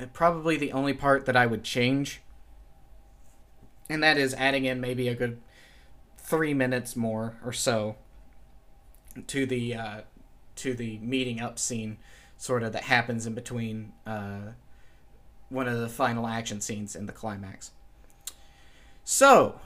uh, 0.00 0.06
probably 0.12 0.56
the 0.56 0.72
only 0.72 0.94
part 0.94 1.26
that 1.26 1.36
I 1.36 1.46
would 1.46 1.64
change. 1.64 2.20
And 3.90 4.02
that 4.02 4.16
is 4.16 4.34
adding 4.34 4.64
in 4.64 4.80
maybe 4.80 5.08
a 5.08 5.14
good 5.14 5.40
three 6.16 6.54
minutes 6.54 6.94
more 6.94 7.38
or 7.44 7.52
so 7.52 7.96
to 9.26 9.46
the 9.46 9.74
uh, 9.74 10.00
to 10.56 10.74
the 10.74 10.98
meeting 10.98 11.40
up 11.40 11.58
scene, 11.58 11.98
sort 12.36 12.62
of 12.62 12.72
that 12.72 12.84
happens 12.84 13.26
in 13.26 13.34
between 13.34 13.92
uh, 14.06 14.52
one 15.48 15.68
of 15.68 15.78
the 15.78 15.88
final 15.88 16.26
action 16.26 16.60
scenes 16.60 16.94
in 16.94 17.06
the 17.06 17.12
climax. 17.12 17.70
So, 19.04 19.60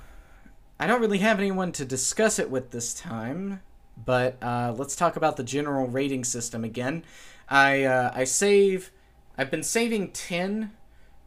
I 0.78 0.86
don't 0.86 1.00
really 1.00 1.18
have 1.18 1.38
anyone 1.38 1.72
to 1.72 1.84
discuss 1.84 2.38
it 2.38 2.50
with 2.50 2.70
this 2.70 2.94
time, 2.94 3.60
but 4.04 4.36
uh, 4.42 4.74
let's 4.76 4.96
talk 4.96 5.16
about 5.16 5.36
the 5.36 5.44
general 5.44 5.86
rating 5.86 6.24
system 6.24 6.64
again. 6.64 7.04
I 7.48 7.84
uh, 7.84 8.12
I 8.14 8.24
save. 8.24 8.90
I've 9.36 9.50
been 9.50 9.62
saving 9.62 10.10
ten 10.10 10.72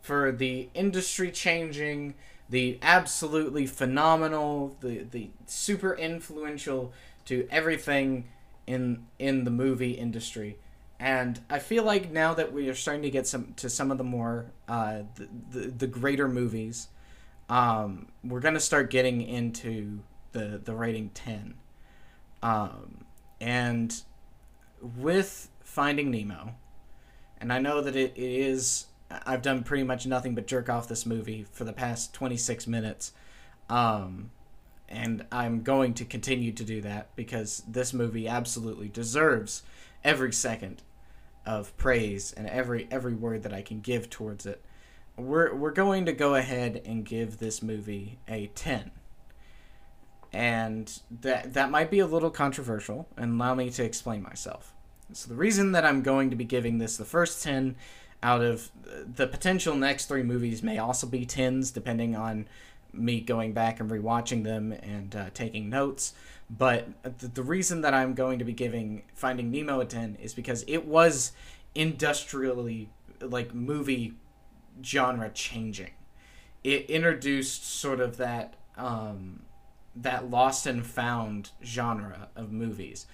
for 0.01 0.31
the 0.31 0.69
industry 0.73 1.31
changing, 1.31 2.15
the 2.49 2.79
absolutely 2.81 3.65
phenomenal, 3.65 4.77
the 4.81 5.05
the 5.09 5.29
super 5.45 5.95
influential 5.95 6.93
to 7.25 7.47
everything 7.49 8.25
in 8.67 9.05
in 9.19 9.43
the 9.43 9.51
movie 9.51 9.91
industry. 9.91 10.57
And 10.99 11.41
I 11.49 11.59
feel 11.59 11.83
like 11.83 12.11
now 12.11 12.33
that 12.35 12.53
we 12.53 12.69
are 12.69 12.73
starting 12.75 13.03
to 13.03 13.09
get 13.09 13.27
some 13.27 13.53
to 13.57 13.69
some 13.69 13.91
of 13.91 13.97
the 13.97 14.03
more 14.03 14.45
uh, 14.67 14.99
the, 15.15 15.27
the, 15.51 15.67
the 15.67 15.87
greater 15.87 16.27
movies, 16.27 16.87
um, 17.49 18.07
we're 18.23 18.39
gonna 18.39 18.61
start 18.61 18.89
getting 18.89 19.21
into 19.21 19.99
the 20.31 20.61
the 20.63 20.73
rating 20.73 21.09
ten, 21.09 21.55
um, 22.41 23.03
and 23.41 24.01
with 24.81 25.49
Finding 25.63 26.11
Nemo, 26.11 26.55
and 27.41 27.51
I 27.51 27.59
know 27.59 27.81
that 27.81 27.95
it, 27.97 28.13
it 28.15 28.31
is 28.31 28.85
I've 29.11 29.41
done 29.41 29.63
pretty 29.63 29.83
much 29.83 30.07
nothing 30.07 30.33
but 30.33 30.47
jerk 30.47 30.69
off 30.69 30.87
this 30.87 31.05
movie 31.05 31.45
for 31.51 31.65
the 31.65 31.73
past 31.73 32.13
twenty 32.13 32.37
six 32.37 32.67
minutes, 32.67 33.11
um, 33.69 34.31
and 34.87 35.25
I'm 35.29 35.61
going 35.61 35.93
to 35.95 36.05
continue 36.05 36.53
to 36.53 36.63
do 36.63 36.79
that 36.81 37.13
because 37.17 37.63
this 37.67 37.93
movie 37.93 38.29
absolutely 38.29 38.87
deserves 38.87 39.63
every 40.05 40.31
second 40.31 40.83
of 41.45 41.75
praise 41.77 42.33
and 42.33 42.47
every 42.47 42.87
every 42.91 43.13
word 43.13 43.43
that 43.43 43.53
I 43.53 43.61
can 43.61 43.79
give 43.79 44.09
towards 44.09 44.45
it 44.45 44.63
we're 45.17 45.53
we're 45.53 45.71
going 45.71 46.05
to 46.05 46.13
go 46.13 46.35
ahead 46.35 46.81
and 46.85 47.05
give 47.05 47.37
this 47.37 47.61
movie 47.61 48.19
a 48.27 48.47
10 48.47 48.91
and 50.33 50.99
that 51.21 51.53
that 51.53 51.71
might 51.71 51.89
be 51.89 51.99
a 51.99 52.05
little 52.05 52.29
controversial 52.29 53.07
and 53.15 53.35
allow 53.35 53.55
me 53.55 53.69
to 53.69 53.83
explain 53.83 54.21
myself. 54.21 54.73
So 55.13 55.29
the 55.29 55.35
reason 55.35 55.71
that 55.73 55.85
i'm 55.85 56.01
going 56.01 56.29
to 56.31 56.35
be 56.35 56.43
giving 56.43 56.79
this 56.79 56.97
the 56.97 57.05
first 57.05 57.43
10 57.43 57.75
out 58.23 58.41
of 58.41 58.71
the 59.15 59.27
potential 59.27 59.75
next 59.75 60.07
three 60.07 60.23
movies 60.23 60.63
may 60.63 60.77
also 60.79 61.05
be 61.05 61.25
10s 61.25 61.73
depending 61.73 62.15
on 62.15 62.47
me 62.97 63.19
going 63.21 63.53
back 63.53 63.79
and 63.79 63.89
rewatching 63.89 64.43
them 64.43 64.71
and 64.71 65.15
uh, 65.15 65.25
taking 65.33 65.69
notes 65.69 66.13
but 66.49 66.87
the, 67.19 67.27
the 67.27 67.43
reason 67.43 67.81
that 67.81 67.93
i'm 67.93 68.13
going 68.13 68.39
to 68.39 68.45
be 68.45 68.53
giving 68.53 69.03
finding 69.13 69.51
nemo 69.51 69.79
a 69.79 69.85
10 69.85 70.17
is 70.21 70.33
because 70.33 70.63
it 70.67 70.85
was 70.85 71.31
industrially 71.75 72.89
like 73.21 73.53
movie 73.53 74.13
genre 74.83 75.29
changing. 75.29 75.91
It 76.63 76.89
introduced 76.89 77.65
sort 77.65 77.99
of 77.99 78.17
that 78.17 78.55
um, 78.77 79.43
that 79.95 80.29
lost 80.29 80.65
and 80.65 80.85
found 80.85 81.51
genre 81.63 82.29
of 82.35 82.51
movies. 82.51 83.05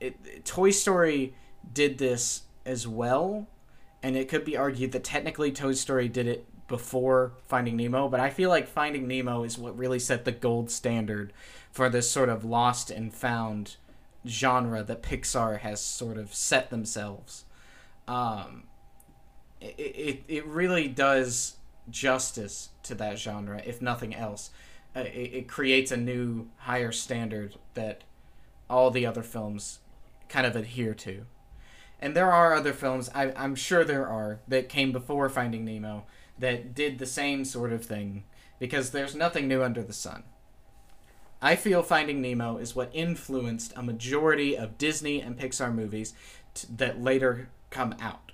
It, 0.00 0.16
it, 0.24 0.44
Toy 0.44 0.70
Story 0.70 1.34
did 1.72 1.98
this 1.98 2.42
as 2.64 2.88
well, 2.88 3.46
and 4.02 4.16
it 4.16 4.28
could 4.28 4.44
be 4.44 4.56
argued 4.56 4.92
that 4.92 5.04
technically 5.04 5.52
Toy 5.52 5.72
Story 5.72 6.08
did 6.08 6.26
it 6.26 6.46
before 6.68 7.32
Finding 7.46 7.76
Nemo, 7.76 8.08
but 8.08 8.20
I 8.20 8.30
feel 8.30 8.48
like 8.48 8.66
Finding 8.66 9.06
Nemo 9.06 9.44
is 9.44 9.58
what 9.58 9.76
really 9.76 9.98
set 9.98 10.24
the 10.24 10.32
gold 10.32 10.70
standard 10.70 11.32
for 11.70 11.88
this 11.88 12.10
sort 12.10 12.28
of 12.28 12.44
lost 12.44 12.90
and 12.90 13.12
found 13.12 13.76
genre 14.26 14.82
that 14.82 15.02
Pixar 15.02 15.60
has 15.60 15.80
sort 15.80 16.16
of 16.16 16.34
set 16.34 16.70
themselves. 16.70 17.44
Um, 18.08 18.64
it, 19.60 19.74
it, 19.78 20.22
it 20.28 20.46
really 20.46 20.88
does 20.88 21.56
justice 21.90 22.70
to 22.84 22.94
that 22.94 23.18
genre, 23.18 23.60
if 23.64 23.82
nothing 23.82 24.14
else. 24.14 24.50
Uh, 24.96 25.00
it, 25.00 25.30
it 25.34 25.48
creates 25.48 25.90
a 25.90 25.96
new, 25.96 26.48
higher 26.58 26.92
standard 26.92 27.56
that 27.74 28.04
all 28.70 28.90
the 28.90 29.04
other 29.04 29.22
films 29.22 29.80
kind 30.28 30.46
of 30.46 30.56
adhere 30.56 30.94
to. 30.94 31.26
And 32.00 32.14
there 32.14 32.32
are 32.32 32.54
other 32.54 32.72
films, 32.72 33.10
I, 33.14 33.32
I'm 33.36 33.54
sure 33.54 33.84
there 33.84 34.06
are, 34.06 34.40
that 34.48 34.68
came 34.68 34.92
before 34.92 35.28
Finding 35.28 35.64
Nemo 35.64 36.04
that 36.38 36.74
did 36.74 36.98
the 36.98 37.06
same 37.06 37.44
sort 37.44 37.72
of 37.72 37.84
thing 37.84 38.24
because 38.58 38.90
there's 38.90 39.14
nothing 39.14 39.48
new 39.48 39.62
under 39.62 39.82
the 39.82 39.92
sun. 39.92 40.24
I 41.42 41.56
feel 41.56 41.82
Finding 41.82 42.22
Nemo 42.22 42.56
is 42.56 42.74
what 42.74 42.90
influenced 42.92 43.72
a 43.76 43.82
majority 43.82 44.56
of 44.56 44.78
Disney 44.78 45.20
and 45.20 45.38
Pixar 45.38 45.74
movies 45.74 46.14
t- 46.54 46.68
that 46.76 47.02
later 47.02 47.50
come 47.70 47.94
out 48.00 48.24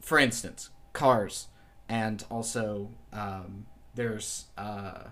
for 0.00 0.18
instance, 0.18 0.70
Cars, 0.92 1.48
and 1.88 2.24
also 2.30 2.90
um, 3.12 3.66
there's 3.94 4.46
uh, 4.58 5.04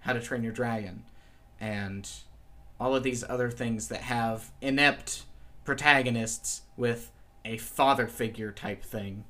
How 0.00 0.12
to 0.12 0.20
Train 0.20 0.42
Your 0.42 0.52
Dragon, 0.52 1.04
and 1.60 2.08
all 2.78 2.94
of 2.94 3.02
these 3.02 3.24
other 3.24 3.50
things 3.50 3.88
that 3.88 4.02
have 4.02 4.50
inept 4.60 5.22
protagonists 5.64 6.62
with 6.76 7.10
a 7.44 7.56
father 7.56 8.06
figure 8.06 8.52
type 8.52 8.84
thing, 8.84 9.24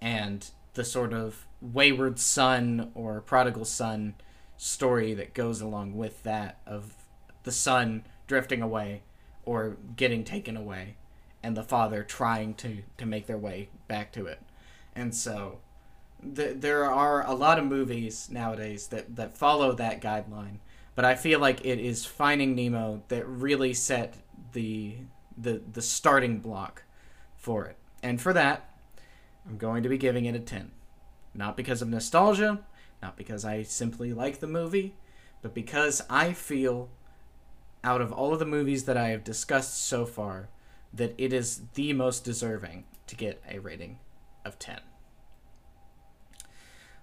and 0.00 0.50
the 0.74 0.84
sort 0.84 1.12
of 1.12 1.46
wayward 1.60 2.18
son 2.18 2.90
or 2.94 3.20
prodigal 3.20 3.64
son 3.64 4.14
story 4.56 5.14
that 5.14 5.34
goes 5.34 5.60
along 5.60 5.96
with 5.96 6.22
that 6.22 6.58
of 6.66 6.94
the 7.44 7.52
son 7.52 8.04
drifting 8.26 8.62
away 8.62 9.02
or 9.44 9.76
getting 9.96 10.24
taken 10.24 10.56
away 10.56 10.96
and 11.42 11.56
the 11.56 11.62
father 11.62 12.02
trying 12.02 12.54
to 12.54 12.82
to 12.96 13.06
make 13.06 13.26
their 13.26 13.38
way 13.38 13.68
back 13.88 14.12
to 14.12 14.26
it. 14.26 14.40
And 14.96 15.14
so 15.14 15.58
th- 16.34 16.56
there 16.60 16.90
are 16.90 17.26
a 17.26 17.34
lot 17.34 17.58
of 17.58 17.66
movies 17.66 18.28
nowadays 18.30 18.88
that 18.88 19.16
that 19.16 19.36
follow 19.36 19.72
that 19.72 20.00
guideline, 20.00 20.58
but 20.94 21.04
I 21.04 21.14
feel 21.14 21.38
like 21.40 21.64
it 21.64 21.78
is 21.78 22.06
Finding 22.06 22.54
Nemo 22.54 23.02
that 23.08 23.28
really 23.28 23.74
set 23.74 24.14
the 24.52 24.96
the 25.36 25.60
the 25.72 25.82
starting 25.82 26.38
block 26.38 26.84
for 27.36 27.66
it. 27.66 27.76
And 28.02 28.20
for 28.20 28.32
that, 28.32 28.73
I'm 29.46 29.58
going 29.58 29.82
to 29.82 29.88
be 29.88 29.98
giving 29.98 30.24
it 30.24 30.34
a 30.34 30.40
10. 30.40 30.70
Not 31.34 31.56
because 31.56 31.82
of 31.82 31.88
nostalgia, 31.88 32.60
not 33.02 33.16
because 33.16 33.44
I 33.44 33.62
simply 33.62 34.12
like 34.12 34.40
the 34.40 34.46
movie, 34.46 34.94
but 35.42 35.54
because 35.54 36.02
I 36.08 36.32
feel 36.32 36.88
out 37.82 38.00
of 38.00 38.12
all 38.12 38.32
of 38.32 38.38
the 38.38 38.46
movies 38.46 38.84
that 38.84 38.96
I 38.96 39.08
have 39.08 39.24
discussed 39.24 39.84
so 39.84 40.06
far, 40.06 40.48
that 40.92 41.14
it 41.18 41.32
is 41.32 41.62
the 41.74 41.92
most 41.92 42.24
deserving 42.24 42.84
to 43.06 43.16
get 43.16 43.42
a 43.48 43.58
rating 43.58 43.98
of 44.44 44.58
10. 44.58 44.80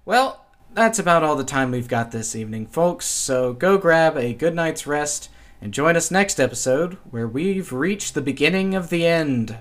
Well, 0.06 0.46
that's 0.74 0.98
about 0.98 1.24
all 1.24 1.36
the 1.36 1.44
time 1.44 1.72
we've 1.72 1.88
got 1.88 2.12
this 2.12 2.36
evening, 2.36 2.66
folks. 2.66 3.06
So 3.06 3.54
go 3.54 3.78
grab 3.78 4.18
a 4.18 4.34
good 4.34 4.56
night's 4.56 4.88
rest 4.88 5.30
and 5.62 5.74
join 5.74 5.96
us 5.96 6.10
next 6.10 6.40
episode 6.40 6.98
where 7.12 7.28
we've 7.28 7.72
reached 7.72 8.14
the 8.14 8.22
beginning 8.22 8.74
of 8.74 8.90
the 8.90 9.06
end. 9.06 9.58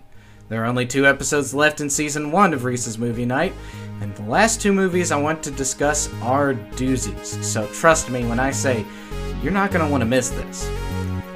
There 0.51 0.65
are 0.65 0.67
only 0.67 0.85
two 0.85 1.07
episodes 1.07 1.55
left 1.55 1.81
in 1.81 1.89
season 1.89 2.33
one 2.33 2.53
of 2.53 2.65
Reese's 2.65 2.99
Movie 2.99 3.25
Night, 3.25 3.53
and 4.01 4.13
the 4.17 4.25
last 4.25 4.61
two 4.61 4.73
movies 4.73 5.13
I 5.13 5.17
want 5.17 5.45
to 5.45 5.51
discuss 5.53 6.13
are 6.23 6.55
doozies. 6.55 7.41
So 7.45 7.69
trust 7.69 8.11
me 8.11 8.27
when 8.27 8.41
I 8.41 8.51
say 8.51 8.85
you're 9.45 9.53
not 9.53 9.71
going 9.71 9.85
to 9.85 9.91
want 9.91 10.01
to 10.01 10.07
miss 10.07 10.31
this. 10.31 10.69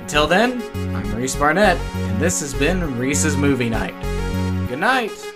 Until 0.01 0.27
then, 0.27 0.61
I'm 0.97 1.15
Reese 1.15 1.37
Barnett, 1.37 1.77
and 1.79 2.21
this 2.21 2.41
has 2.41 2.55
been 2.55 2.99
Reese's 2.99 3.37
Movie 3.37 3.71
Night. 3.71 3.95
Good 4.69 4.81
night! 4.81 5.34